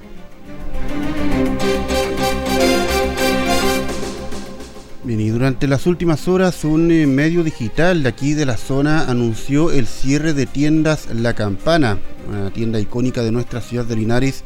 Y 5.19 5.31
durante 5.31 5.67
las 5.67 5.89
últimas 5.89 6.29
horas 6.29 6.65
un 6.65 6.91
eh, 6.93 7.05
medio 7.05 7.43
digital 7.43 8.05
de 8.05 8.09
aquí 8.09 8.35
de 8.35 8.47
la 8.47 8.57
zona 8.57 9.07
anunció 9.11 9.73
el 9.73 9.89
cierre 9.89 10.35
de 10.35 10.47
tiendas 10.47 11.09
La 11.13 11.35
Campana, 11.35 11.99
una 12.29 12.53
tienda 12.53 12.79
icónica 12.79 13.25
de 13.25 13.33
nuestra 13.33 13.61
ciudad 13.61 13.85
de 13.85 13.97
Linares, 13.97 14.45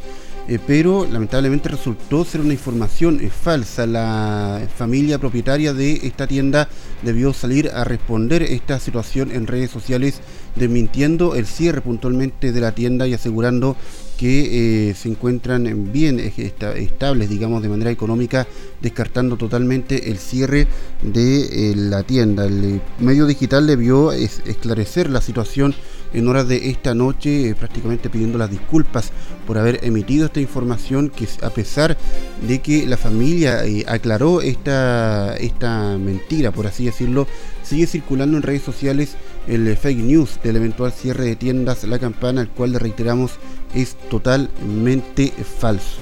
eh, 0.49 0.59
pero 0.67 1.07
lamentablemente 1.11 1.69
resultó 1.69 2.25
ser 2.25 2.41
una 2.41 2.55
información 2.55 3.21
eh, 3.21 3.29
falsa. 3.29 3.87
La 3.87 4.67
familia 4.75 5.19
propietaria 5.19 5.75
de 5.75 6.01
esta 6.03 6.27
tienda 6.27 6.69
debió 7.03 7.35
salir 7.35 7.69
a 7.69 7.85
responder 7.85 8.43
esta 8.43 8.81
situación 8.81 9.33
en 9.33 9.47
redes 9.47 9.71
sociales, 9.71 10.21
desmintiendo 10.57 11.35
el 11.35 11.45
cierre 11.47 11.83
puntualmente 11.83 12.53
de 12.53 12.61
la 12.61 12.73
tienda 12.73 13.07
y 13.07 13.13
asegurando 13.13 13.77
que 14.17 14.91
eh, 14.91 14.95
se 14.95 15.09
encuentran 15.09 15.93
bien 15.93 16.21
estables, 16.21 17.29
digamos, 17.29 17.63
de 17.63 17.69
manera 17.69 17.91
económica, 17.91 18.47
descartando 18.81 19.37
totalmente 19.37 20.11
el 20.11 20.19
cierre 20.19 20.67
de 21.03 21.71
eh, 21.71 21.75
la 21.77 22.03
tienda. 22.03 22.47
El 22.47 22.65
eh, 22.65 22.81
medio 22.99 23.27
digital 23.27 23.67
debió 23.67 24.13
esclarecer 24.13 25.11
la 25.11 25.21
situación 25.21 25.75
en 26.13 26.29
horas 26.29 26.47
de 26.47 26.71
esta 26.71 26.95
noche, 26.95 27.57
prácticamente 27.59 28.09
pidiendo 28.09 28.39
las 28.39 28.51
disculpas 28.51 29.11
por 29.47 29.59
haber 29.59 29.85
emitido 29.85 30.27
esta 30.27 30.41
información, 30.41 31.11
que 31.11 31.27
a 31.43 31.51
pesar 31.51 31.99
de 32.47 32.61
que 32.61 32.87
la 32.87 32.97
familia 32.97 33.63
aclaró 33.89 34.41
esta, 34.41 35.37
esta 35.37 35.99
mentira, 35.99 36.53
por 36.53 36.69
así 36.69 36.85
decirlo, 36.85 37.27
sigue 37.65 37.89
circulando 37.89 38.37
en 38.37 38.45
redes 38.45 38.63
sociales 38.63 39.17
el 39.49 39.77
fake 39.77 39.99
news 39.99 40.39
del 40.43 40.57
eventual 40.57 40.93
cierre 40.93 41.25
de 41.25 41.37
tiendas 41.37 41.85
La 41.85 41.99
Campana, 41.99 42.43
al 42.43 42.49
cual 42.49 42.73
le 42.73 42.79
reiteramos 42.79 43.33
es 43.75 43.97
totalmente 44.09 45.33
falso. 45.61 45.99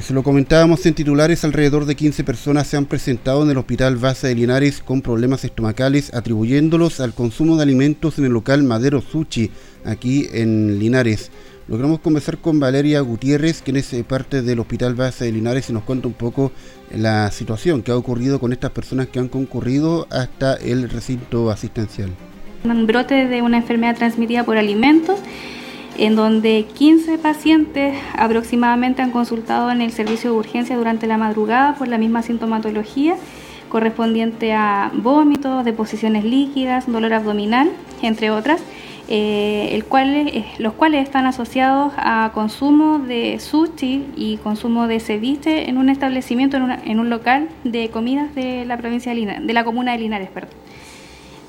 Se 0.00 0.14
lo 0.14 0.22
comentábamos 0.22 0.84
en 0.86 0.94
titulares, 0.94 1.44
alrededor 1.44 1.84
de 1.84 1.94
15 1.94 2.24
personas 2.24 2.66
se 2.66 2.76
han 2.76 2.86
presentado 2.86 3.44
en 3.44 3.50
el 3.50 3.58
Hospital 3.58 3.96
Base 3.96 4.26
de 4.26 4.34
Linares 4.34 4.80
con 4.80 5.02
problemas 5.02 5.44
estomacales, 5.44 6.12
atribuyéndolos 6.14 6.98
al 7.00 7.12
consumo 7.14 7.56
de 7.56 7.62
alimentos 7.62 8.18
en 8.18 8.24
el 8.24 8.32
local 8.32 8.62
Madero 8.62 9.02
Sushi, 9.02 9.50
aquí 9.84 10.28
en 10.32 10.78
Linares. 10.78 11.30
Logramos 11.68 12.00
conversar 12.00 12.38
con 12.38 12.58
Valeria 12.58 13.00
Gutiérrez, 13.00 13.62
quien 13.62 13.76
es 13.76 13.92
eh, 13.92 14.02
parte 14.02 14.42
del 14.42 14.60
Hospital 14.60 14.94
Base 14.94 15.26
de 15.26 15.32
Linares, 15.32 15.68
y 15.68 15.72
nos 15.72 15.84
cuenta 15.84 16.08
un 16.08 16.14
poco 16.14 16.52
la 16.90 17.30
situación 17.30 17.82
que 17.82 17.92
ha 17.92 17.96
ocurrido 17.96 18.40
con 18.40 18.52
estas 18.52 18.72
personas 18.72 19.08
que 19.08 19.20
han 19.20 19.28
concurrido 19.28 20.08
hasta 20.10 20.54
el 20.54 20.88
recinto 20.88 21.50
asistencial 21.50 22.10
un 22.64 22.86
brote 22.86 23.26
de 23.26 23.42
una 23.42 23.58
enfermedad 23.58 23.96
transmitida 23.96 24.44
por 24.44 24.56
alimentos, 24.56 25.20
en 25.98 26.16
donde 26.16 26.66
15 26.74 27.18
pacientes 27.18 27.98
aproximadamente 28.16 29.02
han 29.02 29.10
consultado 29.10 29.70
en 29.70 29.80
el 29.80 29.92
servicio 29.92 30.32
de 30.32 30.38
urgencia 30.38 30.76
durante 30.76 31.06
la 31.06 31.18
madrugada 31.18 31.74
por 31.74 31.88
la 31.88 31.98
misma 31.98 32.22
sintomatología 32.22 33.16
correspondiente 33.72 34.52
a 34.52 34.90
vómitos, 34.92 35.64
deposiciones 35.64 36.24
líquidas, 36.24 36.90
dolor 36.92 37.14
abdominal, 37.14 37.70
entre 38.02 38.30
otras, 38.30 38.60
eh, 39.08 39.82
eh, 39.82 40.44
los 40.58 40.74
cuales 40.74 41.02
están 41.02 41.24
asociados 41.24 41.92
a 41.96 42.32
consumo 42.34 42.98
de 42.98 43.38
sushi 43.40 44.08
y 44.14 44.36
consumo 44.42 44.88
de 44.88 45.00
ceviche 45.00 45.70
en 45.70 45.78
un 45.78 45.88
establecimiento, 45.88 46.58
en, 46.58 46.70
en 46.70 47.00
un 47.00 47.08
local 47.08 47.48
de 47.64 47.88
comidas 47.88 48.34
de 48.34 48.66
la 48.66 48.76
provincia 48.76 49.12
de, 49.12 49.20
Linares, 49.20 49.46
de 49.46 49.52
la 49.54 49.64
comuna 49.64 49.92
de 49.92 49.98
Linares. 49.98 50.28
Perdón. 50.28 50.61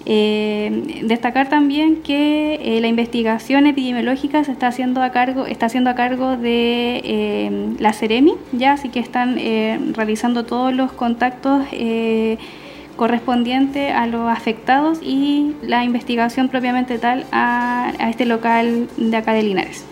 Eh, 0.06 1.02
destacar 1.06 1.50
también 1.50 1.98
que 2.04 2.56
eh, 2.56 2.82
la 2.82 2.88
investigación 2.88 3.68
epidemiológica 3.68 4.44
se 4.44 4.52
está 4.52 4.68
haciendo 4.68 5.02
a 5.02 5.12
cargo, 5.12 5.46
está 5.46 5.68
haciendo 5.68 5.90
a 5.90 5.96
cargo 5.96 6.36
de 6.36 7.02
eh, 7.06 7.76
la 7.80 7.94
Ceremi, 7.94 8.34
ya 8.52 8.74
así 8.74 8.90
que 8.90 9.00
están 9.00 9.38
realizando 9.94 10.44
todos 10.44 10.74
los 10.74 10.92
contactos 10.92 11.66
correspondientes 12.98 13.94
a 13.94 14.06
los 14.06 14.30
afectados 14.30 15.00
y 15.02 15.54
la 15.64 15.84
investigación 15.84 16.50
propiamente 16.50 17.00
tal 17.00 17.26
a, 17.32 17.92
a 17.98 18.10
este 18.10 18.26
local 18.26 18.88
de 18.98 19.18
acá 19.18 19.34
de 19.34 19.44
Linares. 19.44 19.86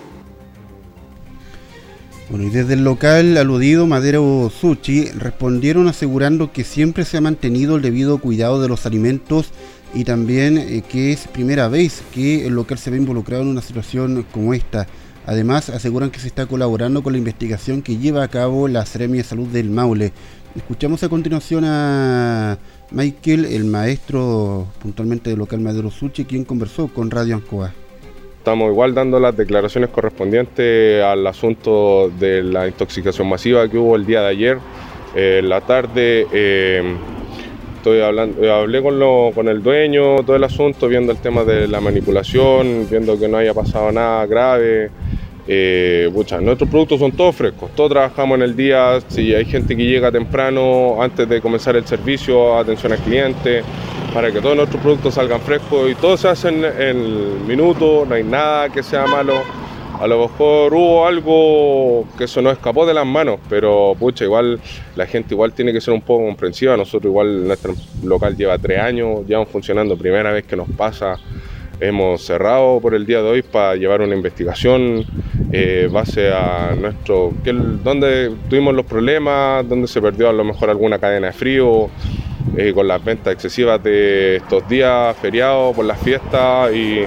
Bueno, 2.29 2.45
y 2.45 2.49
desde 2.49 2.75
el 2.75 2.85
local 2.85 3.35
aludido 3.35 3.87
Madero 3.87 4.49
Sushi 4.49 5.09
respondieron 5.09 5.89
asegurando 5.89 6.53
que 6.53 6.63
siempre 6.63 7.03
se 7.03 7.17
ha 7.17 7.21
mantenido 7.21 7.75
el 7.75 7.81
debido 7.81 8.19
cuidado 8.19 8.61
de 8.61 8.69
los 8.69 8.85
alimentos 8.85 9.51
y 9.93 10.03
también 10.03 10.57
eh, 10.57 10.83
que 10.87 11.11
es 11.11 11.27
primera 11.27 11.67
vez 11.67 12.03
que 12.13 12.47
el 12.47 12.53
local 12.53 12.77
se 12.77 12.91
ve 12.91 12.97
involucrado 12.97 13.43
en 13.43 13.49
una 13.49 13.61
situación 13.61 14.25
como 14.31 14.53
esta. 14.53 14.87
Además, 15.25 15.69
aseguran 15.69 16.09
que 16.09 16.19
se 16.19 16.27
está 16.27 16.45
colaborando 16.45 17.03
con 17.03 17.13
la 17.13 17.19
investigación 17.19 17.81
que 17.81 17.97
lleva 17.97 18.23
a 18.23 18.27
cabo 18.27 18.67
la 18.67 18.85
Seremia 18.85 19.21
de 19.21 19.27
Salud 19.27 19.47
del 19.47 19.69
Maule. 19.69 20.11
Escuchamos 20.55 21.03
a 21.03 21.09
continuación 21.09 21.63
a 21.65 22.57
Michael, 22.91 23.45
el 23.45 23.65
maestro 23.65 24.67
puntualmente 24.81 25.29
del 25.29 25.39
local 25.39 25.59
Madero 25.59 25.91
Suchi, 25.91 26.25
quien 26.25 26.43
conversó 26.43 26.87
con 26.87 27.11
Radio 27.11 27.35
Ancoa. 27.35 27.71
Estamos 28.37 28.71
igual 28.71 28.95
dando 28.95 29.19
las 29.19 29.37
declaraciones 29.37 29.91
correspondientes 29.91 31.03
al 31.03 31.25
asunto 31.27 32.11
de 32.19 32.41
la 32.41 32.67
intoxicación 32.67 33.29
masiva 33.29 33.69
que 33.69 33.77
hubo 33.77 33.95
el 33.95 34.05
día 34.05 34.21
de 34.21 34.27
ayer. 34.27 34.57
Eh, 35.15 35.41
la 35.43 35.61
tarde 35.61 36.25
eh, 36.33 36.81
estoy 37.81 37.99
hablando, 37.99 38.43
eh, 38.43 38.51
hablé 38.51 38.81
con, 38.83 38.99
con 39.33 39.47
el 39.47 39.63
dueño, 39.63 40.17
todo 40.17 40.35
el 40.35 40.43
asunto, 40.43 40.87
viendo 40.87 41.11
el 41.11 41.17
tema 41.17 41.43
de 41.43 41.67
la 41.67 41.81
manipulación, 41.81 42.87
viendo 42.89 43.19
que 43.19 43.27
no 43.27 43.37
haya 43.37 43.55
pasado 43.55 43.91
nada 43.91 44.25
grave. 44.27 44.91
Eh, 45.47 46.07
nuestros 46.41 46.69
productos 46.69 46.99
son 46.99 47.11
todos 47.13 47.35
frescos, 47.35 47.71
todos 47.75 47.89
trabajamos 47.89 48.37
en 48.37 48.43
el 48.43 48.55
día, 48.55 48.99
si 49.07 49.33
hay 49.33 49.45
gente 49.45 49.75
que 49.75 49.83
llega 49.83 50.11
temprano 50.11 51.01
antes 51.01 51.27
de 51.27 51.41
comenzar 51.41 51.75
el 51.75 51.85
servicio, 51.85 52.55
atención 52.55 52.91
al 52.91 52.99
cliente, 52.99 53.63
para 54.13 54.31
que 54.31 54.39
todos 54.39 54.55
nuestros 54.55 54.79
productos 54.81 55.15
salgan 55.15 55.41
frescos 55.41 55.89
y 55.89 55.95
todo 55.95 56.15
se 56.15 56.27
hace 56.27 56.49
en 56.49 56.63
el 56.63 57.39
minuto, 57.47 58.05
no 58.07 58.13
hay 58.13 58.23
nada 58.23 58.69
que 58.69 58.83
sea 58.83 59.07
malo. 59.07 59.33
A 60.01 60.07
lo 60.07 60.19
mejor 60.27 60.73
hubo 60.73 61.05
algo 61.05 62.07
que 62.17 62.23
eso 62.23 62.41
nos 62.41 62.53
escapó 62.53 62.87
de 62.87 62.93
las 62.95 63.05
manos, 63.05 63.39
pero 63.47 63.95
pucha, 63.99 64.23
igual 64.23 64.59
la 64.95 65.05
gente 65.05 65.35
igual 65.35 65.53
tiene 65.53 65.71
que 65.71 65.79
ser 65.79 65.93
un 65.93 66.01
poco 66.01 66.25
comprensiva. 66.25 66.75
Nosotros 66.75 67.11
igual 67.11 67.47
nuestro 67.47 67.75
local 68.03 68.35
lleva 68.35 68.57
tres 68.57 68.79
años, 68.79 69.27
llevamos 69.27 69.49
funcionando, 69.49 69.95
primera 69.95 70.31
vez 70.31 70.45
que 70.45 70.55
nos 70.55 70.67
pasa 70.71 71.19
hemos 71.79 72.23
cerrado 72.23 72.79
por 72.79 72.95
el 72.95 73.05
día 73.05 73.21
de 73.21 73.29
hoy 73.29 73.41
para 73.43 73.75
llevar 73.75 74.01
una 74.01 74.15
investigación 74.15 75.05
eh, 75.51 75.87
base 75.91 76.31
a 76.31 76.75
nuestro, 76.79 77.33
que, 77.43 77.53
donde 77.53 78.31
tuvimos 78.49 78.73
los 78.73 78.87
problemas, 78.87 79.67
donde 79.69 79.87
se 79.87 80.01
perdió 80.01 80.29
a 80.29 80.33
lo 80.33 80.43
mejor 80.43 80.71
alguna 80.71 80.97
cadena 80.97 81.27
de 81.27 81.33
frío, 81.33 81.89
eh, 82.57 82.71
con 82.73 82.87
las 82.87 83.03
ventas 83.03 83.33
excesivas 83.33 83.83
de 83.83 84.37
estos 84.37 84.67
días 84.67 85.15
feriados, 85.17 85.75
por 85.75 85.85
las 85.85 85.99
fiestas 85.99 86.73
y, 86.73 87.03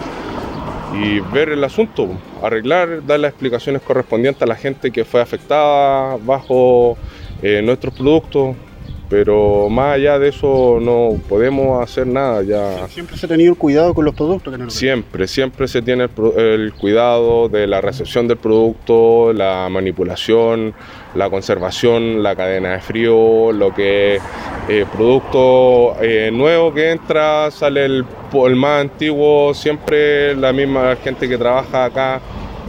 ver 1.32 1.48
el 1.50 1.64
asunto, 1.64 2.08
arreglar, 2.42 3.04
dar 3.06 3.20
las 3.20 3.30
explicaciones 3.30 3.82
correspondientes 3.82 4.42
a 4.42 4.46
la 4.46 4.56
gente 4.56 4.90
que 4.90 5.04
fue 5.04 5.20
afectada 5.20 6.16
bajo 6.24 6.96
eh, 7.42 7.62
nuestros 7.62 7.94
productos 7.94 8.56
pero 9.14 9.68
más 9.68 9.94
allá 9.94 10.18
de 10.18 10.30
eso 10.30 10.80
no 10.82 11.16
podemos 11.28 11.80
hacer 11.80 12.04
nada 12.04 12.42
ya. 12.42 12.88
Siempre 12.88 13.16
se 13.16 13.26
ha 13.26 13.28
tenido 13.28 13.52
el 13.52 13.56
cuidado 13.56 13.94
con 13.94 14.04
los 14.04 14.12
productos. 14.12 14.58
Que 14.58 14.70
siempre, 14.70 15.28
siempre 15.28 15.68
se 15.68 15.82
tiene 15.82 16.08
el, 16.36 16.72
cuidado 16.74 17.48
de 17.48 17.68
la 17.68 17.80
recepción 17.80 18.26
del 18.26 18.38
producto, 18.38 19.32
la 19.32 19.68
manipulación, 19.70 20.74
la 21.14 21.30
conservación, 21.30 22.24
la 22.24 22.34
cadena 22.34 22.72
de 22.72 22.80
frío, 22.80 23.52
lo 23.52 23.72
que 23.72 24.18
eh, 24.68 24.84
producto 24.92 25.94
eh, 26.02 26.32
nuevo 26.32 26.74
que 26.74 26.90
entra, 26.90 27.52
sale 27.52 27.84
el, 27.84 28.04
el, 28.32 28.56
más 28.56 28.80
antiguo, 28.80 29.54
siempre 29.54 30.34
la 30.34 30.52
misma 30.52 30.96
gente 30.96 31.28
que 31.28 31.38
trabaja 31.38 31.84
acá, 31.84 32.20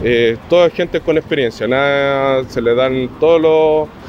eh, 0.04 0.36
toda 0.48 0.70
gente 0.70 1.00
con 1.00 1.18
experiencia, 1.18 1.66
nada, 1.66 2.44
se 2.48 2.62
le 2.62 2.72
dan 2.76 3.10
todos 3.18 3.40
los 3.40 4.05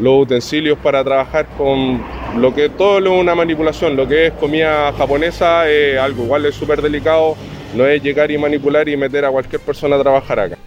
los 0.00 0.22
utensilios 0.22 0.78
para 0.78 1.04
trabajar 1.04 1.46
con 1.56 2.02
lo 2.36 2.54
que 2.54 2.68
todo 2.68 2.98
es 2.98 3.06
una 3.06 3.34
manipulación, 3.34 3.96
lo 3.96 4.08
que 4.08 4.26
es 4.26 4.32
comida 4.34 4.92
japonesa 4.92 5.68
es 5.68 5.98
algo 5.98 6.24
igual 6.24 6.46
es 6.46 6.54
súper 6.54 6.82
delicado, 6.82 7.36
no 7.76 7.86
es 7.86 8.02
llegar 8.02 8.30
y 8.30 8.38
manipular 8.38 8.88
y 8.88 8.96
meter 8.96 9.24
a 9.24 9.30
cualquier 9.30 9.60
persona 9.60 9.96
a 9.96 10.02
trabajar 10.02 10.40
acá. 10.40 10.58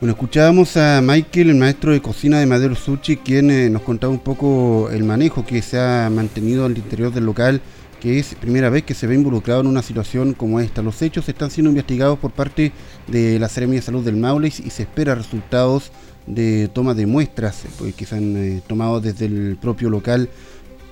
Bueno, 0.00 0.14
escuchábamos 0.14 0.76
a 0.76 1.00
Michael, 1.00 1.50
el 1.50 1.56
maestro 1.56 1.92
de 1.92 2.02
cocina 2.02 2.40
de 2.40 2.46
Madero 2.46 2.74
Sushi, 2.74 3.18
quien 3.18 3.52
eh, 3.52 3.70
nos 3.70 3.82
contaba 3.82 4.12
un 4.12 4.18
poco 4.18 4.90
el 4.90 5.04
manejo 5.04 5.46
que 5.46 5.62
se 5.62 5.78
ha 5.78 6.10
mantenido 6.10 6.64
al 6.64 6.76
interior 6.76 7.12
del 7.12 7.24
local, 7.24 7.60
que 8.00 8.18
es 8.18 8.34
primera 8.34 8.68
vez 8.68 8.82
que 8.82 8.94
se 8.94 9.06
ve 9.06 9.14
involucrado 9.14 9.60
en 9.60 9.68
una 9.68 9.80
situación 9.80 10.34
como 10.34 10.58
esta. 10.58 10.82
Los 10.82 11.00
hechos 11.02 11.28
están 11.28 11.52
siendo 11.52 11.70
investigados 11.70 12.18
por 12.18 12.32
parte 12.32 12.72
de 13.06 13.38
la 13.38 13.48
Seremia 13.48 13.78
de 13.78 13.86
Salud 13.86 14.04
del 14.04 14.16
Maule 14.16 14.48
y 14.48 14.50
se 14.50 14.82
espera 14.82 15.14
resultados 15.14 15.92
de 16.26 16.68
toma 16.68 16.94
de 16.94 17.06
muestras 17.06 17.64
pues, 17.78 17.94
que 17.94 18.06
se 18.06 18.16
han 18.16 18.36
eh, 18.36 18.62
tomado 18.66 19.00
desde 19.00 19.26
el 19.26 19.56
propio 19.60 19.90
local 19.90 20.28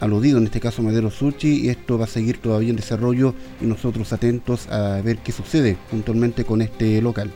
aludido, 0.00 0.38
en 0.38 0.44
este 0.44 0.60
caso 0.60 0.82
Madero 0.82 1.10
Sushi, 1.10 1.66
y 1.66 1.68
esto 1.68 1.98
va 1.98 2.04
a 2.04 2.08
seguir 2.08 2.38
todavía 2.38 2.70
en 2.70 2.76
desarrollo 2.76 3.34
y 3.60 3.66
nosotros 3.66 4.12
atentos 4.12 4.66
a 4.68 5.00
ver 5.02 5.18
qué 5.18 5.32
sucede 5.32 5.76
puntualmente 5.90 6.44
con 6.44 6.62
este 6.62 7.00
local. 7.02 7.30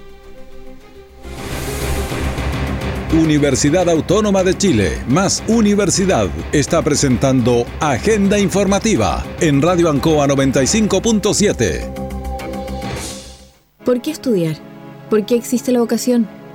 Universidad 3.12 3.88
Autónoma 3.88 4.42
de 4.42 4.59
Chile, 4.59 4.98
más 5.09 5.42
Universidad, 5.46 6.28
está 6.52 6.83
presentando 6.83 7.64
Agenda 7.78 8.40
Informativa 8.40 9.24
en 9.40 9.62
Radio 9.62 9.88
Ancoa 9.88 10.26
95.7. 10.26 11.94
¿Por 13.85 14.02
qué 14.02 14.11
estudiar? 14.11 14.57
¿Por 15.11 15.26
qué 15.26 15.37
existe 15.37 15.70
la 15.70 15.78
vocación? 15.78 16.26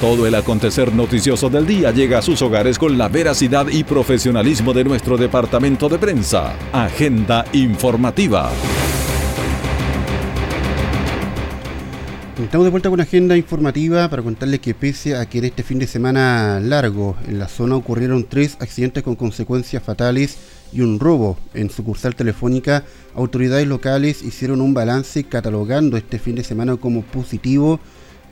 Todo 0.00 0.28
el 0.28 0.36
acontecer 0.36 0.94
noticioso 0.94 1.50
del 1.50 1.66
día 1.66 1.90
llega 1.90 2.18
a 2.18 2.22
sus 2.22 2.40
hogares 2.40 2.78
con 2.78 2.96
la 2.96 3.08
veracidad 3.08 3.66
y 3.66 3.82
profesionalismo 3.82 4.72
de 4.72 4.84
nuestro 4.84 5.16
departamento 5.16 5.88
de 5.88 5.98
prensa. 5.98 6.54
Agenda 6.72 7.44
informativa. 7.52 8.52
Estamos 12.40 12.64
de 12.64 12.70
vuelta 12.70 12.90
con 12.90 13.00
agenda 13.00 13.36
informativa 13.36 14.08
para 14.08 14.22
contarles 14.22 14.60
que 14.60 14.72
pese 14.72 15.16
a 15.16 15.26
que 15.26 15.38
en 15.38 15.46
este 15.46 15.64
fin 15.64 15.80
de 15.80 15.88
semana 15.88 16.60
largo 16.60 17.16
en 17.26 17.40
la 17.40 17.48
zona 17.48 17.74
ocurrieron 17.74 18.22
tres 18.22 18.56
accidentes 18.60 19.02
con 19.02 19.16
consecuencias 19.16 19.82
fatales 19.82 20.38
y 20.72 20.80
un 20.82 21.00
robo 21.00 21.36
en 21.54 21.70
sucursal 21.70 22.14
telefónica, 22.14 22.84
autoridades 23.16 23.66
locales 23.66 24.22
hicieron 24.22 24.60
un 24.60 24.74
balance 24.74 25.24
catalogando 25.24 25.96
este 25.96 26.20
fin 26.20 26.36
de 26.36 26.44
semana 26.44 26.76
como 26.76 27.02
positivo 27.02 27.80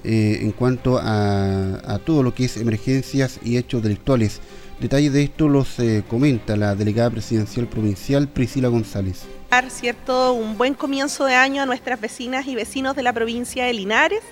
eh, 0.08 0.38
en 0.42 0.52
cuanto 0.52 1.00
a, 1.02 1.98
todo 2.04 2.22
lo 2.22 2.32
que 2.32 2.44
es 2.44 2.56
emergencias 2.58 3.40
y 3.42 3.56
hechos 3.56 3.82
delictuales. 3.82 4.40
Detalles 4.78 5.12
de 5.12 5.24
esto 5.24 5.48
los 5.48 5.80
eh, 5.80 6.04
comenta 6.08 6.54
la 6.56 6.76
delegada 6.76 7.10
presidencial 7.10 7.66
provincial 7.66 8.28
Priscila 8.28 8.68
González. 8.68 9.24
¿Cierto? 9.68 10.34
Un 10.34 10.56
buen 10.56 10.74
comienzo 10.74 11.24
de 11.24 11.34
año 11.34 11.62
a 11.62 11.66
nuestras 11.66 12.00
vecinas 12.00 12.46
y 12.46 12.54
vecinos 12.54 12.94
de 12.94 13.02
la 13.02 13.12
provincia 13.12 13.64
de 13.64 13.72
Linares, 13.72 14.22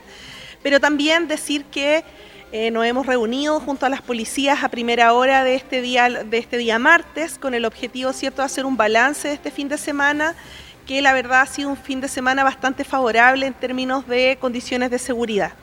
pero 0.63 0.79
también 0.79 1.27
decir 1.27 1.65
que 1.65 2.05
eh, 2.53 2.71
nos 2.71 2.87
hemos 2.87 3.07
reunido 3.07 3.59
junto 3.59 3.85
a 3.85 3.89
las 3.89 4.01
policías 4.01 4.63
a 4.63 4.69
primera 4.69 5.13
hora 5.13 5.43
de 5.43 5.57
este 5.57 5.81
día, 5.81 6.09
de 6.09 6.39
este 6.39 6.57
día 6.57 6.79
martes 6.79 7.37
con 7.37 7.53
el 7.53 7.65
objetivo 7.65 8.13
cierto 8.13 8.43
de 8.43 8.47
hacer 8.47 8.65
un 8.65 8.77
balance 8.77 9.27
de 9.27 9.35
este 9.35 9.51
fin 9.51 9.69
de 9.69 9.77
semana 9.77 10.37
que 10.87 11.03
la 11.03 11.13
verdad 11.13 11.41
ha 11.41 11.47
sido 11.47 11.71
un 11.71 11.77
fin 11.77 12.01
de 12.01 12.07
semana 12.07 12.45
bastante 12.45 12.85
favorable 12.85 13.47
en 13.47 13.55
términos 13.55 14.07
de 14.07 14.39
condiciones 14.41 14.91
de 14.91 14.99
seguridad. 15.01 15.55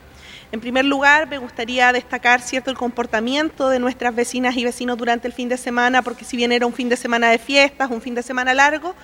En 0.52 0.60
primer 0.60 0.84
lugar, 0.84 1.30
me 1.30 1.38
gustaría 1.38 1.90
destacar 1.94 2.42
cierto 2.42 2.70
el 2.70 2.76
comportamiento 2.76 3.70
de 3.70 3.78
nuestras 3.78 4.14
vecinas 4.14 4.54
y 4.54 4.64
vecinos 4.64 4.98
durante 4.98 5.26
el 5.26 5.32
fin 5.32 5.48
de 5.48 5.56
semana, 5.56 6.02
porque 6.02 6.26
si 6.26 6.36
bien 6.36 6.52
era 6.52 6.66
un 6.66 6.74
fin 6.74 6.90
de 6.90 6.98
semana 6.98 7.30
de 7.30 7.38
fiestas, 7.38 7.90
un 7.90 8.02
fin 8.02 8.14
de 8.14 8.22
semana 8.22 8.52
largo, 8.52 8.94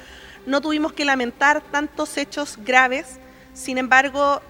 no 0.44 0.60
tuvimos 0.60 0.92
que 0.92 1.06
lamentar 1.06 1.62
tantos 1.62 2.18
hechos 2.18 2.58
graves. 2.62 3.18
Sin 3.54 3.78
embargo, 3.78 4.42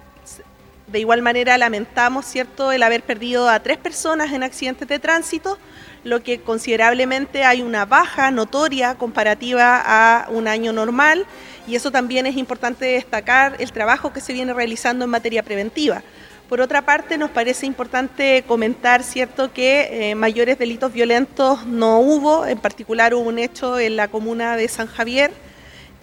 de 0.87 0.99
igual 0.99 1.21
manera 1.21 1.57
lamentamos 1.57 2.25
cierto 2.25 2.73
el 2.73 2.83
haber 2.83 3.01
perdido 3.03 3.47
a 3.47 3.61
tres 3.61 3.77
personas 3.77 4.33
en 4.33 4.43
accidentes 4.43 4.89
de 4.89 4.99
tránsito, 4.99 5.57
lo 6.03 6.21
que 6.21 6.41
considerablemente 6.41 7.45
hay 7.45 7.61
una 7.61 7.85
baja 7.85 8.29
notoria 8.29 8.95
comparativa 8.95 9.81
a 9.85 10.27
un 10.31 10.49
año 10.49 10.73
normal 10.73 11.25
y 11.65 11.75
eso 11.75 11.91
también 11.91 12.25
es 12.25 12.35
importante 12.35 12.85
destacar 12.85 13.55
el 13.59 13.71
trabajo 13.71 14.11
que 14.11 14.19
se 14.19 14.33
viene 14.33 14.53
realizando 14.53 15.05
en 15.05 15.11
materia 15.11 15.43
preventiva 15.43 16.03
Por 16.49 16.61
otra 16.61 16.81
parte, 16.81 17.19
nos 17.19 17.29
parece 17.29 17.67
importante 17.67 18.43
comentar, 18.47 19.03
¿cierto?, 19.03 19.53
que 19.53 20.09
eh, 20.09 20.15
mayores 20.15 20.57
delitos 20.57 20.91
violentos 20.91 21.63
no 21.67 21.99
hubo, 21.99 22.43
en 22.47 22.57
particular 22.57 23.13
hubo 23.13 23.29
un 23.29 23.37
hecho 23.37 23.77
en 23.77 23.95
la 23.95 24.07
comuna 24.07 24.57
de 24.57 24.67
San 24.67 24.87
Javier, 24.87 25.31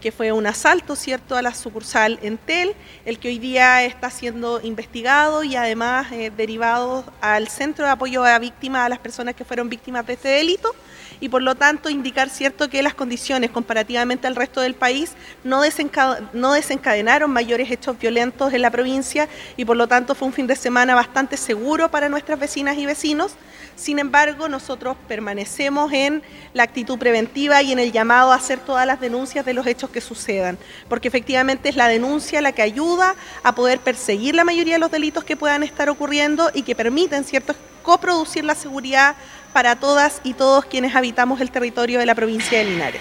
que 0.00 0.12
fue 0.12 0.30
un 0.30 0.46
asalto, 0.46 0.94
¿cierto?, 0.94 1.34
a 1.34 1.42
la 1.42 1.52
sucursal 1.52 2.20
Entel, 2.22 2.76
el 3.04 3.18
que 3.18 3.26
hoy 3.26 3.40
día 3.40 3.82
está 3.82 4.08
siendo 4.08 4.60
investigado 4.62 5.42
y 5.42 5.56
además 5.56 6.12
eh, 6.12 6.30
derivado 6.30 7.02
al 7.20 7.48
Centro 7.48 7.84
de 7.84 7.90
Apoyo 7.90 8.24
a 8.24 8.38
Víctimas, 8.38 8.86
a 8.86 8.88
las 8.88 9.00
personas 9.00 9.34
que 9.34 9.44
fueron 9.44 9.68
víctimas 9.68 10.06
de 10.06 10.12
este 10.12 10.28
delito 10.28 10.76
y 11.20 11.28
por 11.28 11.42
lo 11.42 11.54
tanto 11.54 11.90
indicar 11.90 12.30
cierto 12.30 12.68
que 12.68 12.82
las 12.82 12.94
condiciones 12.94 13.50
comparativamente 13.50 14.26
al 14.26 14.36
resto 14.36 14.60
del 14.60 14.74
país 14.74 15.12
no, 15.44 15.62
desencadenaron 15.62 17.30
mayores 17.30 17.70
hechos 17.70 17.98
violentos 17.98 18.52
en 18.52 18.62
la 18.62 18.70
provincia 18.70 19.28
y 19.56 19.64
por 19.64 19.76
lo 19.76 19.86
tanto 19.86 20.14
fue 20.14 20.28
un 20.28 20.34
fin 20.34 20.46
de 20.46 20.56
semana 20.56 20.94
bastante 20.94 21.36
seguro 21.36 21.90
para 21.90 22.08
nuestras 22.08 22.38
vecinas 22.38 22.76
y 22.78 22.86
vecinos. 22.86 23.32
Sin 23.76 23.98
embargo, 23.98 24.48
nosotros 24.48 24.96
permanecemos 25.06 25.92
en 25.92 26.22
la 26.54 26.62
actitud 26.62 26.98
preventiva 26.98 27.62
y 27.62 27.72
en 27.72 27.78
el 27.78 27.92
llamado 27.92 28.32
a 28.32 28.36
hacer 28.36 28.58
todas 28.58 28.86
las 28.86 29.00
denuncias 29.00 29.44
de 29.44 29.52
los 29.52 29.66
hechos 29.66 29.90
que 29.90 30.00
sucedan, 30.00 30.56
porque 30.88 31.08
efectivamente 31.08 31.68
es 31.68 31.76
la 31.76 31.88
denuncia 31.88 32.40
la 32.40 32.52
que 32.52 32.62
ayuda 32.62 33.14
a 33.42 33.54
poder 33.54 33.80
perseguir 33.80 34.34
la 34.34 34.44
mayoría 34.44 34.74
de 34.74 34.80
los 34.80 34.90
delitos 34.90 35.24
que 35.24 35.36
puedan 35.36 35.62
estar 35.62 35.90
ocurriendo 35.90 36.50
y 36.54 36.62
que 36.62 36.74
permiten, 36.74 37.24
¿cierto?, 37.24 37.54
coproducir 37.82 38.44
la 38.44 38.56
seguridad 38.56 39.14
para 39.56 39.76
todas 39.76 40.20
y 40.22 40.34
todos 40.34 40.66
quienes 40.66 40.94
habitamos 40.94 41.40
el 41.40 41.50
territorio 41.50 41.98
de 41.98 42.04
la 42.04 42.14
provincia 42.14 42.58
de 42.58 42.66
Linares. 42.66 43.00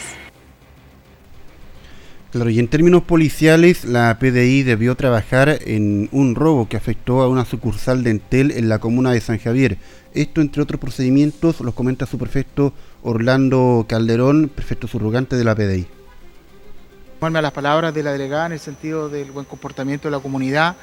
Claro, 2.31 2.49
y 2.49 2.59
en 2.59 2.69
términos 2.69 3.03
policiales, 3.03 3.83
la 3.83 4.17
PDI 4.17 4.63
debió 4.63 4.95
trabajar 4.95 5.59
en 5.65 6.07
un 6.13 6.33
robo 6.33 6.69
que 6.69 6.77
afectó 6.77 7.21
a 7.21 7.27
una 7.27 7.43
sucursal 7.43 8.05
de 8.05 8.11
Entel 8.11 8.51
en 8.51 8.69
la 8.69 8.79
comuna 8.79 9.11
de 9.11 9.19
San 9.19 9.37
Javier. 9.37 9.77
Esto, 10.13 10.39
entre 10.39 10.61
otros 10.61 10.79
procedimientos, 10.79 11.59
los 11.59 11.73
comenta 11.73 12.05
su 12.05 12.17
prefecto 12.17 12.71
Orlando 13.03 13.85
Calderón, 13.89 14.47
prefecto 14.47 14.87
subrogante 14.87 15.35
de 15.35 15.43
la 15.43 15.55
PDI. 15.55 15.87
a 17.19 17.41
las 17.41 17.51
palabras 17.51 17.93
de 17.93 18.01
la 18.01 18.13
delegada 18.13 18.45
en 18.45 18.53
el 18.53 18.59
sentido 18.59 19.09
del 19.09 19.29
buen 19.31 19.45
comportamiento 19.45 20.07
de 20.07 20.13
la 20.13 20.21
comunidad, 20.21 20.77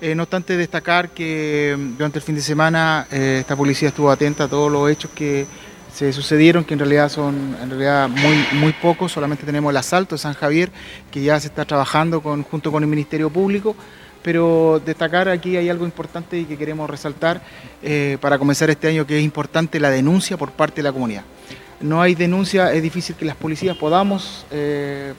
eh, 0.00 0.14
no 0.14 0.22
obstante 0.24 0.56
destacar 0.56 1.10
que 1.10 1.76
mm, 1.76 1.96
durante 1.96 2.18
el 2.18 2.22
fin 2.22 2.34
de 2.34 2.40
semana 2.40 3.06
eh, 3.10 3.38
esta 3.40 3.56
policía 3.56 3.88
estuvo 3.88 4.10
atenta 4.10 4.44
a 4.44 4.48
todos 4.48 4.70
los 4.70 4.90
hechos 4.90 5.10
que 5.14 5.46
se 5.92 6.12
sucedieron, 6.12 6.64
que 6.64 6.74
en 6.74 6.80
realidad 6.80 7.08
son 7.08 7.56
en 7.60 7.70
realidad 7.70 8.08
muy, 8.08 8.44
muy 8.60 8.72
pocos, 8.72 9.10
solamente 9.10 9.44
tenemos 9.44 9.70
el 9.70 9.76
asalto 9.76 10.14
de 10.14 10.20
San 10.20 10.34
Javier, 10.34 10.70
que 11.10 11.22
ya 11.22 11.40
se 11.40 11.48
está 11.48 11.64
trabajando 11.64 12.20
con, 12.20 12.44
junto 12.44 12.70
con 12.70 12.82
el 12.82 12.88
Ministerio 12.88 13.30
Público, 13.30 13.74
pero 14.22 14.80
destacar 14.84 15.28
aquí 15.28 15.56
hay 15.56 15.68
algo 15.68 15.84
importante 15.84 16.38
y 16.38 16.44
que 16.44 16.56
queremos 16.56 16.88
resaltar 16.88 17.42
eh, 17.82 18.18
para 18.20 18.38
comenzar 18.38 18.70
este 18.70 18.88
año, 18.88 19.06
que 19.06 19.18
es 19.18 19.24
importante 19.24 19.80
la 19.80 19.90
denuncia 19.90 20.36
por 20.36 20.52
parte 20.52 20.76
de 20.76 20.82
la 20.84 20.92
comunidad 20.92 21.24
no 21.80 22.02
hay 22.02 22.14
denuncia, 22.14 22.72
es 22.72 22.82
difícil 22.82 23.14
que 23.14 23.24
las 23.24 23.36
policías 23.36 23.76
podamos 23.76 24.46
eh, 24.50 25.14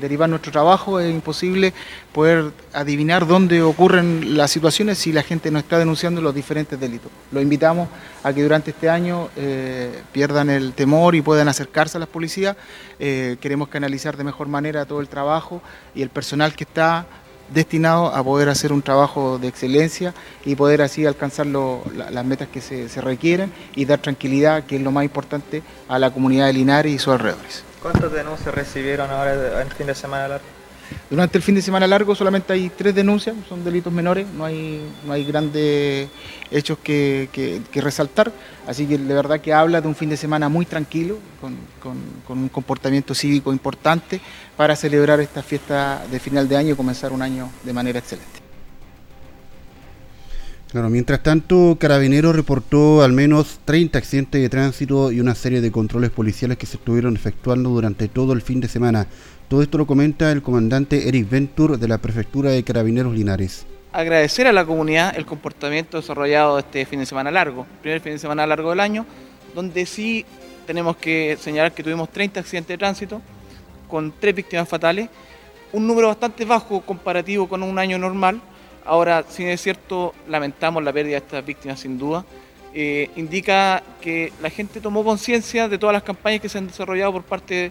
derivar 0.00 0.28
nuestro 0.28 0.50
trabajo, 0.50 0.98
es 0.98 1.12
imposible 1.12 1.72
poder 2.12 2.52
adivinar 2.72 3.26
dónde 3.26 3.62
ocurren 3.62 4.36
las 4.36 4.50
situaciones 4.50 4.98
si 4.98 5.12
la 5.12 5.22
gente 5.22 5.50
no 5.50 5.58
está 5.58 5.78
denunciando 5.78 6.20
los 6.20 6.34
diferentes 6.34 6.78
delitos. 6.78 7.10
Lo 7.30 7.40
invitamos 7.40 7.88
a 8.22 8.32
que 8.32 8.42
durante 8.42 8.72
este 8.72 8.88
año 8.88 9.28
eh, 9.36 10.02
pierdan 10.12 10.50
el 10.50 10.72
temor 10.72 11.14
y 11.14 11.22
puedan 11.22 11.48
acercarse 11.48 11.98
a 11.98 12.00
las 12.00 12.08
policías. 12.08 12.56
Eh, 12.98 13.36
queremos 13.40 13.68
canalizar 13.68 14.16
de 14.16 14.24
mejor 14.24 14.48
manera 14.48 14.84
todo 14.84 15.00
el 15.00 15.08
trabajo 15.08 15.62
y 15.94 16.02
el 16.02 16.10
personal 16.10 16.54
que 16.54 16.64
está 16.64 17.06
destinado 17.52 18.14
a 18.14 18.22
poder 18.22 18.48
hacer 18.48 18.72
un 18.72 18.82
trabajo 18.82 19.38
de 19.38 19.48
excelencia 19.48 20.14
y 20.44 20.54
poder 20.54 20.82
así 20.82 21.06
alcanzar 21.06 21.46
las 21.46 22.24
metas 22.24 22.48
que 22.48 22.60
se, 22.60 22.88
se, 22.88 23.00
requieren 23.00 23.52
y 23.74 23.84
dar 23.84 24.00
tranquilidad, 24.00 24.64
que 24.64 24.76
es 24.76 24.82
lo 24.82 24.90
más 24.90 25.04
importante, 25.04 25.62
a 25.88 25.98
la 25.98 26.10
comunidad 26.10 26.46
de 26.46 26.52
Linares 26.52 26.92
y 26.92 26.98
sus 26.98 27.12
alrededores. 27.12 27.64
¿Cuántas 27.80 28.12
denuncias 28.12 28.54
recibieron 28.54 29.10
ahora 29.10 29.60
en 29.60 29.66
el 29.66 29.72
fin 29.72 29.86
de 29.86 29.94
semana 29.94 30.28
largo? 30.28 30.46
Durante 31.10 31.38
el 31.38 31.44
fin 31.44 31.54
de 31.54 31.62
semana 31.62 31.86
largo 31.86 32.14
solamente 32.14 32.52
hay 32.52 32.70
tres 32.70 32.94
denuncias, 32.94 33.36
son 33.48 33.64
delitos 33.64 33.92
menores, 33.92 34.26
no 34.28 34.44
hay, 34.44 34.80
no 35.04 35.12
hay 35.12 35.24
grandes 35.24 36.08
hechos 36.50 36.78
que, 36.82 37.28
que, 37.32 37.80
resaltar, 37.80 38.32
así 38.66 38.86
que 38.86 38.98
de 38.98 39.14
verdad 39.14 39.40
que 39.40 39.52
habla 39.52 39.80
de 39.80 39.88
un 39.88 39.94
fin 39.94 40.08
de 40.08 40.16
semana 40.16 40.48
muy 40.48 40.66
tranquilo, 40.66 41.18
con, 41.40 41.56
un 42.28 42.48
comportamiento 42.48 43.14
cívico 43.14 43.52
importante 43.52 44.20
para 44.56 44.76
celebrar 44.76 45.20
esta 45.20 45.42
fiesta 45.42 46.02
de 46.10 46.18
final 46.20 46.48
de 46.48 46.56
año 46.56 46.72
y 46.72 46.76
comenzar 46.76 47.12
un 47.12 47.22
año 47.22 47.50
de 47.64 47.72
manera 47.72 47.98
excelente. 47.98 48.42
Claro, 50.70 50.88
mientras 50.88 51.22
tanto, 51.22 51.76
Carabineros 51.78 52.34
reportó 52.34 53.02
al 53.02 53.12
menos 53.12 53.60
30 53.66 53.98
accidentes 53.98 54.40
de 54.40 54.48
tránsito 54.48 55.12
y 55.12 55.20
una 55.20 55.34
serie 55.34 55.60
de 55.60 55.70
controles 55.70 56.10
policiales 56.10 56.56
que 56.56 56.64
se 56.64 56.78
estuvieron 56.78 57.14
efectuando 57.14 57.68
durante 57.68 58.08
todo 58.08 58.32
el 58.32 58.40
fin 58.40 58.60
de 58.60 58.68
semana. 58.68 59.06
Todo 59.48 59.60
esto 59.60 59.76
lo 59.76 59.86
comenta 59.86 60.32
el 60.32 60.40
comandante 60.40 61.08
Eric 61.08 61.28
Ventur 61.28 61.78
de 61.78 61.88
la 61.88 61.98
Prefectura 61.98 62.50
de 62.50 62.62
Carabineros 62.62 63.14
Linares. 63.14 63.66
Agradecer 63.94 64.46
a 64.46 64.52
la 64.52 64.64
comunidad 64.64 65.14
el 65.18 65.26
comportamiento 65.26 65.98
desarrollado 65.98 66.58
este 66.58 66.86
fin 66.86 67.00
de 67.00 67.04
semana 67.04 67.30
largo, 67.30 67.66
primer 67.82 68.00
fin 68.00 68.12
de 68.12 68.18
semana 68.18 68.46
largo 68.46 68.70
del 68.70 68.80
año, 68.80 69.04
donde 69.54 69.84
sí 69.84 70.24
tenemos 70.66 70.96
que 70.96 71.36
señalar 71.38 71.72
que 71.72 71.82
tuvimos 71.82 72.08
30 72.08 72.40
accidentes 72.40 72.68
de 72.68 72.78
tránsito 72.78 73.20
con 73.88 74.10
tres 74.18 74.34
víctimas 74.34 74.66
fatales, 74.66 75.10
un 75.74 75.86
número 75.86 76.08
bastante 76.08 76.46
bajo 76.46 76.80
comparativo 76.80 77.46
con 77.46 77.62
un 77.62 77.78
año 77.78 77.98
normal. 77.98 78.40
Ahora, 78.86 79.26
si 79.28 79.44
es 79.44 79.60
cierto, 79.60 80.14
lamentamos 80.26 80.82
la 80.82 80.90
pérdida 80.90 81.20
de 81.20 81.26
estas 81.26 81.44
víctimas 81.44 81.78
sin 81.78 81.98
duda. 81.98 82.24
Eh, 82.72 83.10
indica 83.16 83.82
que 84.00 84.32
la 84.40 84.48
gente 84.48 84.80
tomó 84.80 85.04
conciencia 85.04 85.68
de 85.68 85.76
todas 85.76 85.92
las 85.92 86.02
campañas 86.02 86.40
que 86.40 86.48
se 86.48 86.56
han 86.56 86.66
desarrollado 86.66 87.12
por 87.12 87.24
parte 87.24 87.70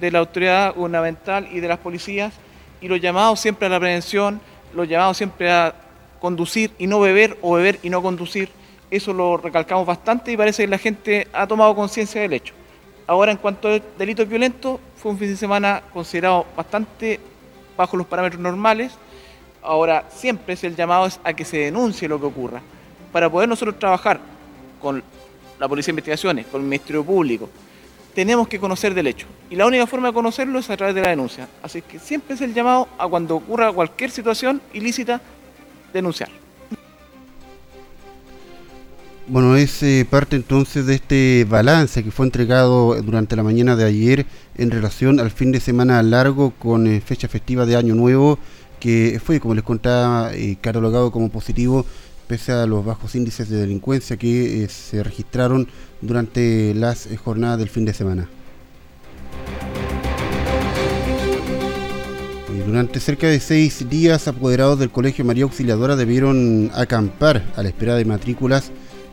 de 0.00 0.10
la 0.10 0.20
autoridad 0.20 0.74
gubernamental 0.74 1.48
y 1.52 1.60
de 1.60 1.68
las 1.68 1.78
policías 1.80 2.32
y 2.80 2.88
los 2.88 2.98
llamados 2.98 3.38
siempre 3.38 3.66
a 3.66 3.68
la 3.68 3.78
prevención, 3.78 4.40
los 4.74 4.88
llamados 4.88 5.16
siempre 5.16 5.50
a 5.50 5.74
conducir 6.20 6.70
y 6.78 6.86
no 6.86 7.00
beber 7.00 7.38
o 7.42 7.54
beber 7.54 7.78
y 7.82 7.90
no 7.90 8.02
conducir. 8.02 8.50
Eso 8.90 9.12
lo 9.12 9.36
recalcamos 9.36 9.86
bastante 9.86 10.32
y 10.32 10.36
parece 10.36 10.64
que 10.64 10.68
la 10.68 10.78
gente 10.78 11.28
ha 11.32 11.46
tomado 11.46 11.74
conciencia 11.74 12.20
del 12.20 12.32
hecho. 12.32 12.54
Ahora, 13.06 13.32
en 13.32 13.38
cuanto 13.38 13.68
a 13.68 13.80
delitos 13.98 14.28
violentos, 14.28 14.78
fue 14.96 15.12
un 15.12 15.18
fin 15.18 15.28
de 15.28 15.36
semana 15.36 15.82
considerado 15.92 16.46
bastante 16.56 17.18
bajo 17.76 17.96
los 17.96 18.06
parámetros 18.06 18.40
normales. 18.40 18.92
Ahora, 19.62 20.04
siempre 20.10 20.54
es 20.54 20.64
el 20.64 20.76
llamado 20.76 21.08
a 21.24 21.32
que 21.32 21.44
se 21.44 21.58
denuncie 21.58 22.08
lo 22.08 22.20
que 22.20 22.26
ocurra. 22.26 22.60
Para 23.12 23.28
poder 23.28 23.48
nosotros 23.48 23.78
trabajar 23.78 24.20
con 24.80 25.02
la 25.58 25.68
Policía 25.68 25.88
de 25.88 25.92
Investigaciones, 25.92 26.46
con 26.46 26.60
el 26.60 26.66
Ministerio 26.66 27.04
Público, 27.04 27.48
tenemos 28.14 28.48
que 28.48 28.58
conocer 28.58 28.94
del 28.94 29.06
hecho. 29.06 29.26
Y 29.50 29.56
la 29.56 29.66
única 29.66 29.86
forma 29.86 30.08
de 30.08 30.14
conocerlo 30.14 30.58
es 30.58 30.70
a 30.70 30.76
través 30.76 30.94
de 30.94 31.02
la 31.02 31.10
denuncia. 31.10 31.48
Así 31.62 31.82
que 31.82 31.98
siempre 31.98 32.34
es 32.34 32.40
el 32.40 32.54
llamado 32.54 32.88
a 32.98 33.06
cuando 33.08 33.36
ocurra 33.36 33.72
cualquier 33.72 34.10
situación 34.10 34.60
ilícita, 34.72 35.20
denunciar. 35.92 36.28
Bueno, 39.26 39.54
es 39.54 39.80
eh, 39.84 40.04
parte 40.10 40.34
entonces 40.34 40.86
de 40.86 40.96
este 40.96 41.46
balance 41.48 42.02
que 42.02 42.10
fue 42.10 42.26
entregado 42.26 43.00
durante 43.00 43.36
la 43.36 43.44
mañana 43.44 43.76
de 43.76 43.84
ayer 43.84 44.26
en 44.56 44.72
relación 44.72 45.20
al 45.20 45.30
fin 45.30 45.52
de 45.52 45.60
semana 45.60 46.02
largo 46.02 46.50
con 46.50 46.88
eh, 46.88 47.00
fecha 47.00 47.28
festiva 47.28 47.64
de 47.64 47.76
Año 47.76 47.94
Nuevo, 47.94 48.40
que 48.80 49.20
fue, 49.24 49.38
como 49.38 49.54
les 49.54 49.62
contaba, 49.62 50.34
eh, 50.34 50.56
catalogado 50.60 51.12
como 51.12 51.28
positivo 51.28 51.86
pese 52.30 52.52
a 52.52 52.64
los 52.64 52.84
bajos 52.84 53.16
índices 53.16 53.48
de 53.48 53.56
delincuencia 53.56 54.16
que 54.16 54.68
se 54.68 55.02
registraron 55.02 55.66
durante 56.00 56.74
las 56.74 57.06
eh, 57.06 57.16
jornadas 57.16 57.58
del 57.58 57.68
fin 57.68 57.84
de 57.84 57.94
semana. 57.94 58.28
durante 62.66 63.00
cerca 63.00 63.26
de 63.26 63.40
seis 63.40 63.88
días, 63.90 64.28
apoderados 64.28 64.78
del 64.78 64.90
Colegio 64.90 65.24
María 65.24 65.42
Auxiliadora 65.42 65.96
debieron 65.96 66.70
acampar 66.72 67.42
a 67.56 67.64
la 67.64 67.68
espera 67.68 67.96
de 67.96 68.04
matrículas 68.04 68.70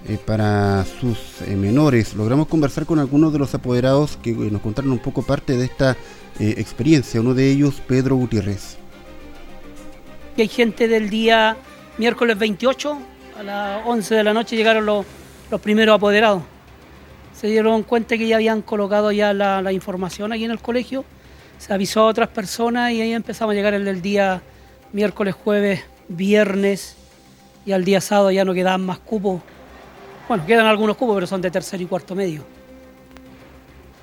eh, 0.08 0.20
para 0.24 0.86
sus 0.86 1.42
eh, 1.42 1.56
menores. 1.56 2.14
Logramos 2.14 2.48
conversar 2.48 2.86
con 2.86 3.00
algunos 3.00 3.34
de 3.34 3.40
los 3.40 3.56
apoderados 3.56 4.18
que 4.22 4.32
nos 4.32 4.62
contaron 4.62 4.92
un 4.92 5.00
poco 5.00 5.24
parte 5.24 5.58
de 5.58 5.66
esta 5.66 5.98
experiencia. 6.40 7.20
Uno 7.20 7.34
de 7.34 7.50
ellos, 7.50 7.82
Pedro 7.88 8.16
Gutiérrez. 8.16 8.78
Hay 10.38 10.48
gente 10.48 10.88
del 10.88 11.10
día 11.10 11.58
miércoles 11.98 12.38
28 12.38 12.98
a 13.40 13.44
las 13.44 13.88
11 13.88 14.16
de 14.16 14.24
la 14.24 14.34
noche 14.34 14.56
llegaron 14.56 14.86
los, 14.86 15.04
los 15.50 15.62
primeros 15.62 15.96
apoderados 15.96 16.44
se 17.40 17.48
dieron 17.48 17.84
cuenta 17.84 18.18
que 18.18 18.28
ya 18.28 18.38
habían 18.38 18.62
colocado 18.62 19.12
ya 19.12 19.34
la, 19.34 19.72
información 19.72 20.32
aquí 20.32 20.46
en 20.46 20.52
el 20.52 20.60
colegio, 20.60 21.06
se 21.58 21.74
avisó 21.74 22.02
a 22.02 22.06
otras 22.06 22.30
personas 22.30 22.92
y 22.92 23.02
ahí 23.02 23.14
empezamos 23.14 23.54
a 23.54 23.56
llegar 23.56 23.74
el 23.74 23.86
del 23.86 24.02
día 24.02 24.42
miércoles, 24.92 25.36
jueves, 25.36 25.84
viernes 26.08 26.96
y 27.66 27.72
al 27.72 27.84
día 27.84 28.02
sábado 28.02 28.32
ya 28.32 28.46
no 28.46 28.54
quedaban 28.54 28.86
más 28.86 29.00
cupos. 29.00 29.42
Bueno, 30.28 30.46
quedan 30.46 30.66
algunos 30.66 30.98
cupos, 30.98 31.16
pero 31.16 31.28
son 31.28 31.42
de 31.42 31.52
tercer 31.52 31.82
y 31.82 31.86
cuarto 31.86 32.16
medio. 32.16 32.44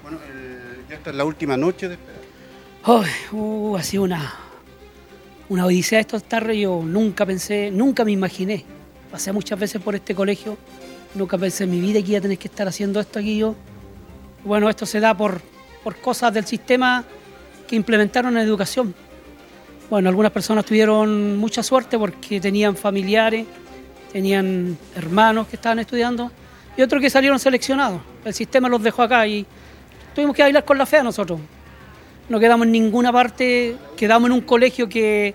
Bueno, 0.02 0.18
ya 0.88 0.96
está 0.96 1.12
la 1.12 1.24
última 1.24 1.56
noche 1.56 1.88
de 1.88 1.98
uh, 3.32 3.76
ha 3.76 3.82
sido 3.82 4.02
una, 4.04 4.34
una 5.48 5.66
odisea 5.66 6.00
estos 6.00 6.24
tardes. 6.24 6.58
Yo 6.58 6.82
nunca 6.84 7.26
pensé, 7.26 7.70
nunca 7.70 8.04
me 8.04 8.12
imaginé 8.12 8.64
pasé 9.14 9.30
muchas 9.32 9.56
veces 9.56 9.80
por 9.80 9.94
este 9.94 10.12
colegio, 10.12 10.58
nunca 11.14 11.38
pensé 11.38 11.64
en 11.64 11.70
mi 11.70 11.80
vida 11.80 12.02
que 12.02 12.10
iba 12.10 12.18
a 12.18 12.22
tener 12.22 12.38
que 12.38 12.48
estar 12.48 12.68
haciendo 12.68 13.00
esto 13.00 13.18
aquí 13.18 13.38
yo. 13.38 13.54
Bueno, 14.44 14.68
esto 14.68 14.86
se 14.86 15.00
da 15.00 15.16
por, 15.16 15.40
por 15.82 15.96
cosas 15.96 16.32
del 16.34 16.44
sistema 16.44 17.04
que 17.66 17.76
implementaron 17.76 18.36
en 18.36 18.42
educación. 18.42 18.94
Bueno, 19.90 20.08
algunas 20.08 20.32
personas 20.32 20.64
tuvieron 20.64 21.36
mucha 21.36 21.62
suerte 21.62 21.98
porque 21.98 22.40
tenían 22.40 22.76
familiares, 22.76 23.46
tenían 24.12 24.76
hermanos 24.96 25.46
que 25.46 25.56
estaban 25.56 25.78
estudiando 25.78 26.30
y 26.76 26.82
otros 26.82 27.00
que 27.00 27.10
salieron 27.10 27.38
seleccionados. 27.38 28.00
El 28.24 28.34
sistema 28.34 28.68
los 28.68 28.82
dejó 28.82 29.02
acá 29.02 29.26
y 29.26 29.46
tuvimos 30.14 30.34
que 30.34 30.42
bailar 30.42 30.64
con 30.64 30.78
la 30.78 30.86
fe 30.86 30.98
a 30.98 31.02
nosotros. 31.02 31.40
No 32.28 32.40
quedamos 32.40 32.66
en 32.66 32.72
ninguna 32.72 33.12
parte, 33.12 33.76
quedamos 33.96 34.28
en 34.28 34.32
un 34.32 34.40
colegio 34.40 34.88
que 34.88 35.34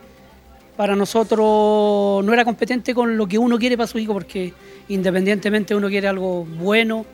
para 0.80 0.96
nosotros 0.96 2.24
no 2.24 2.32
era 2.32 2.46
competente 2.46 2.96
con 2.96 3.18
lo 3.18 3.28
que 3.28 3.38
uno 3.38 3.60
quiere 3.60 3.76
para 3.76 3.86
su 3.86 4.00
hijo, 4.00 4.14
porque 4.14 4.54
independientemente 4.88 5.76
uno 5.76 5.90
quiere 5.90 6.08
algo 6.08 6.46
bueno, 6.46 7.06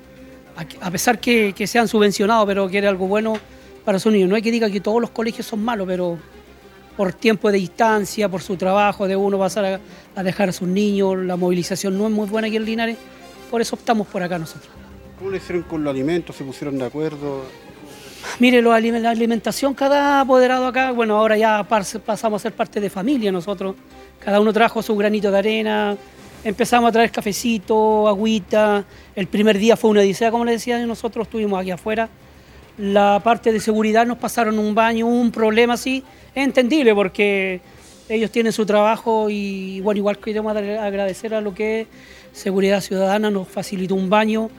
a 0.82 0.92
pesar 0.92 1.20
que, 1.20 1.52
sean 1.66 1.88
subvencionados, 1.88 2.46
pero 2.46 2.70
quiere 2.70 2.88
algo 2.88 3.08
bueno 3.08 3.40
para 3.84 3.98
su 3.98 4.12
niño. 4.12 4.28
No 4.28 4.36
hay 4.36 4.44
que 4.44 4.52
diga 4.52 4.70
que 4.70 4.82
todos 4.82 5.02
los 5.02 5.10
colegios 5.10 5.48
son 5.48 5.66
malos, 5.66 5.88
pero 5.88 6.20
por 6.96 7.12
tiempo 7.14 7.52
de 7.52 7.58
distancia, 7.58 8.30
por 8.30 8.44
su 8.44 8.56
trabajo, 8.56 9.08
de 9.08 9.16
uno 9.16 9.40
pasar 9.40 9.66
a, 9.66 9.80
a 10.16 10.22
dejar 10.22 10.50
a 10.50 10.52
sus 10.52 10.68
niños, 10.68 11.18
la 11.18 11.36
movilización 11.36 11.98
no 11.98 12.06
es 12.06 12.12
muy 12.12 12.28
buena 12.30 12.48
aquí 12.48 12.58
en 12.58 12.66
Linares, 12.66 12.98
por 13.50 13.62
eso 13.62 13.78
optamos 13.78 14.06
por 14.06 14.22
acá 14.22 14.38
nosotros. 14.38 14.72
¿Cómo 15.18 15.32
le 15.32 15.38
hicieron 15.38 15.64
con 15.64 15.84
los 15.84 15.90
alimentos? 15.90 16.36
¿Se 16.36 16.44
pusieron 16.44 16.78
de 16.78 16.86
acuerdo? 16.86 17.42
Mire, 18.40 18.62
la 18.62 18.76
alimentación, 18.76 19.74
cada 19.74 20.22
apoderado 20.22 20.68
acá, 20.68 20.92
bueno, 20.92 21.18
ahora 21.18 21.38
ya 21.38 21.64
pasamos 21.64 22.42
a 22.42 22.44
ser 22.44 22.54
parte 22.54 22.80
de 22.80 22.90
familia 22.90 23.32
nosotros. 23.32 23.76
Cada 24.20 24.40
uno 24.40 24.52
trajo 24.52 24.82
su 24.82 24.96
granito 24.96 25.32
de 25.32 25.38
arena, 25.38 25.98
empezamos 26.44 26.90
a 26.90 26.92
traer 26.92 27.12
cafecito, 27.12 28.08
agüita. 28.08 28.84
El 29.16 29.28
primer 29.28 29.58
día 29.58 29.78
fue 29.78 29.90
una 29.90 30.02
odisea, 30.02 30.32
como 30.32 30.46
les 30.46 30.56
decía, 30.56 30.86
nosotros 30.86 31.28
estuvimos 31.28 31.60
aquí 31.62 31.72
afuera. 31.72 32.10
La 32.78 33.22
parte 33.24 33.52
de 33.52 33.60
seguridad 33.60 34.06
nos 34.06 34.18
pasaron 34.18 34.60
un 34.60 34.76
baño, 34.76 35.08
un 35.08 35.32
problema 35.32 35.76
así, 35.76 36.04
es 36.34 36.44
entendible 36.44 36.94
porque 36.94 37.62
ellos 38.10 38.30
tienen 38.32 38.52
su 38.52 38.66
trabajo 38.66 39.30
y 39.30 39.80
bueno, 39.82 40.00
igual 40.00 40.18
queremos 40.18 40.56
agradecer 40.56 41.34
a 41.34 41.42
lo 41.42 41.54
que 41.54 41.88
Seguridad 42.34 42.82
Ciudadana 42.82 43.32
nos 43.32 43.48
facilitó 43.48 43.96
un 43.96 44.10
baño 44.10 44.50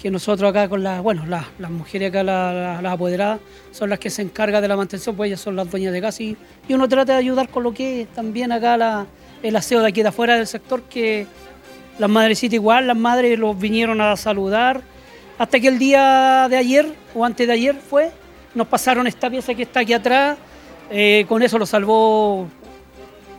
que 0.00 0.10
nosotros 0.10 0.50
acá 0.50 0.68
con 0.68 0.82
las, 0.82 1.02
bueno, 1.02 1.24
las, 1.26 1.70
mujeres 1.70 2.10
acá, 2.10 2.22
las, 2.22 2.84
apoderadas, 2.84 3.40
son 3.70 3.90
las 3.90 3.98
que 3.98 4.10
se 4.10 4.22
encargan 4.22 4.60
de 4.60 4.68
la 4.68 4.76
mantención, 4.76 5.16
pues 5.16 5.28
ellas 5.28 5.40
son 5.40 5.56
las 5.56 5.70
dueñas 5.70 5.92
de 5.92 6.00
casa 6.00 6.22
y, 6.22 6.36
uno 6.68 6.88
trata 6.88 7.12
de 7.12 7.18
ayudar 7.18 7.48
con 7.48 7.62
lo 7.62 7.72
que 7.72 8.02
es 8.02 8.08
también 8.08 8.52
acá 8.52 9.06
el 9.42 9.56
aseo 9.56 9.80
de 9.80 9.88
aquí 9.88 10.02
de 10.02 10.08
afuera 10.08 10.36
del 10.36 10.46
sector, 10.46 10.82
que 10.82 11.26
las 11.98 12.10
madrecitas 12.10 12.54
igual, 12.54 12.86
las 12.86 12.96
madres 12.96 13.38
los 13.38 13.58
vinieron 13.58 14.00
a 14.00 14.16
saludar, 14.16 14.82
hasta 15.38 15.60
que 15.60 15.68
el 15.68 15.78
día 15.78 16.46
de 16.48 16.56
ayer, 16.56 16.94
o 17.14 17.24
antes 17.24 17.46
de 17.46 17.52
ayer 17.52 17.76
fue, 17.76 18.10
nos 18.54 18.66
pasaron 18.66 19.06
esta 19.06 19.30
pieza 19.30 19.54
que 19.54 19.62
está 19.62 19.80
aquí 19.80 19.92
atrás, 19.92 20.38
eh, 20.90 21.24
con 21.28 21.42
eso 21.42 21.58
lo 21.58 21.66
salvó, 21.66 22.46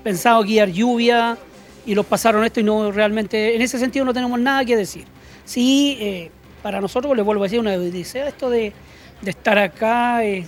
pensado 0.04 0.44
guiar 0.44 0.70
lluvia, 0.70 1.38
y 1.86 1.94
los 1.94 2.06
pasaron 2.06 2.44
esto 2.44 2.60
y 2.60 2.64
no 2.64 2.92
realmente, 2.92 3.56
en 3.56 3.62
ese 3.62 3.78
sentido 3.78 4.06
no 4.06 4.14
tenemos 4.14 4.40
nada 4.40 4.66
que 4.66 4.76
decir. 4.76 5.06
Sí, 5.46 5.98
eh, 6.00 6.32
para 6.66 6.82
nosotros, 6.82 7.16
le 7.16 7.22
vuelvo 7.22 7.44
a 7.44 7.46
decir, 7.46 7.60
una 7.60 7.76
odisea 7.76 8.28
esto 8.28 8.50
de, 8.50 8.74
estar 9.24 9.56
acá, 9.56 10.26
eh, 10.26 10.48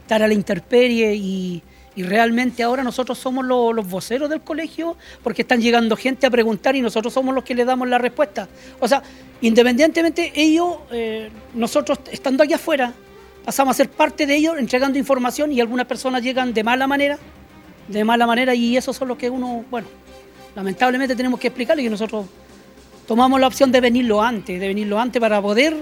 estar 0.00 0.22
a 0.22 0.26
la 0.26 0.32
intemperie 0.32 1.14
y, 1.14 1.62
realmente 1.94 2.62
ahora 2.62 2.82
nosotros 2.82 3.18
somos 3.18 3.44
los, 3.44 3.86
voceros 3.86 4.30
del 4.30 4.40
colegio 4.40 4.96
porque 5.22 5.42
están 5.42 5.60
llegando 5.60 5.94
gente 5.94 6.26
a 6.26 6.30
preguntar 6.30 6.74
y 6.74 6.80
nosotros 6.80 7.12
somos 7.12 7.34
los 7.34 7.44
que 7.44 7.54
le 7.54 7.66
damos 7.66 7.86
la 7.86 7.98
respuesta. 7.98 8.48
O 8.80 8.88
sea, 8.88 9.02
independientemente 9.42 10.32
ellos, 10.34 10.76
eh, 10.90 11.28
nosotros 11.52 11.98
estando 12.10 12.44
aquí 12.44 12.54
afuera, 12.54 12.94
pasamos 13.44 13.72
a 13.72 13.76
ser 13.76 13.90
parte 13.90 14.24
de 14.24 14.36
ellos 14.36 14.56
entregando 14.56 14.98
información 14.98 15.52
y 15.52 15.60
algunas 15.60 15.84
personas 15.84 16.22
llegan 16.22 16.54
de 16.54 16.64
mala 16.64 16.86
manera, 16.86 17.18
de 17.88 18.04
mala 18.04 18.26
manera 18.26 18.54
y 18.54 18.74
eso 18.74 18.94
son 18.94 19.08
los 19.08 19.18
que 19.18 19.28
uno, 19.28 19.66
bueno, 19.70 19.88
lamentablemente 20.56 21.14
tenemos 21.14 21.38
que 21.38 21.48
explicarle 21.48 21.82
que 21.82 21.90
nosotros 21.90 22.24
tomamos 23.08 23.40
la 23.40 23.46
opción 23.46 23.72
de 23.72 23.80
venirlo 23.80 24.22
antes, 24.22 24.60
de 24.60 24.68
venirlo 24.68 25.00
antes 25.00 25.18
para 25.18 25.40
poder 25.40 25.74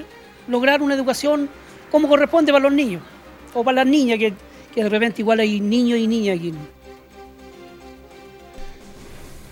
lograr 0.47 0.81
una 0.81 0.95
educación 0.95 1.51
como 1.91 2.09
corresponde 2.09 2.53
para 2.53 2.63
los 2.63 2.73
niños 2.73 3.03
o 3.53 3.65
para 3.65 3.85
las 3.85 3.87
niñas, 3.87 4.19
que, 4.19 4.33
de 4.81 4.89
repente 4.89 5.23
igual 5.23 5.41
hay 5.41 5.61
niños 5.61 5.99
y 5.99 6.07
niñas 6.07 6.39
aquí. 6.39 6.55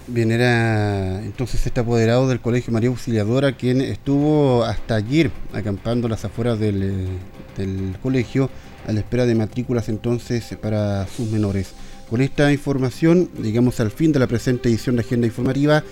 Bien, 0.07 0.31
era 0.31 1.21
entonces 1.23 1.67
este 1.67 1.81
apoderado 1.81 2.29
del 2.29 2.41
Colegio 2.41 2.73
María 2.73 2.91
Auxiliadora 2.91 3.53
quien 3.57 3.81
estuvo 3.81 4.63
hasta 4.63 4.95
ayer 4.97 5.31
acampando 5.53 6.09
las 6.09 6.25
afueras 6.25 6.61
del, 6.61 6.83
eh, 6.83 7.07
del 7.57 7.97
colegio 8.03 8.51
a 8.87 8.93
la 8.93 9.01
espera 9.01 9.27
de 9.27 9.35
matrículas 9.35 9.89
entonces 9.89 10.57
para 10.61 11.09
sus 11.09 11.29
menores. 11.31 11.73
Con 12.09 12.21
esta 12.21 12.53
información 12.53 13.31
llegamos 13.43 13.81
al 13.81 13.91
fin 13.91 14.13
de 14.13 14.19
la 14.19 14.27
presente 14.27 14.69
edición 14.69 14.97
de 14.97 15.03
Agenda 15.03 15.27
Informativa 15.27 15.83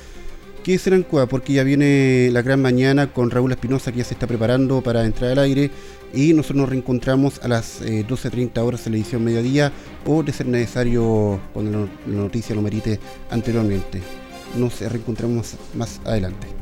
que 0.62 0.79
será 0.79 0.96
en 0.96 1.05
porque 1.29 1.53
ya 1.53 1.64
viene 1.64 2.31
la 2.33 2.42
gran 2.42 2.62
mañana 2.62 3.12
con 3.12 3.31
Raúl 3.31 3.53
Espinosa 3.53 3.90
que 3.90 3.98
ya 3.98 4.05
se 4.05 4.14
está 4.14 4.27
preparando 4.27 4.81
para 4.81 5.05
entrar 5.05 5.33
al 5.33 5.38
aire 5.40 5.70
y 6.14 6.33
nosotros 6.35 6.59
nos 6.59 6.68
reencontramos 6.68 7.40
a 7.42 7.48
las 7.48 7.83
12.30 7.83 8.57
eh, 8.57 8.61
horas 8.61 8.87
en 8.87 8.92
la 8.92 8.98
edición 8.98 9.25
mediodía 9.25 9.72
o 10.07 10.22
de 10.22 10.33
ser 10.33 10.46
necesario 10.46 11.40
cuando 11.53 11.88
la 12.07 12.14
noticia 12.14 12.55
lo 12.55 12.62
merite 12.62 13.01
anteriormente. 13.31 14.01
Nos 14.57 14.81
reencontramos 14.81 15.55
más 15.75 16.01
adelante. 16.05 16.62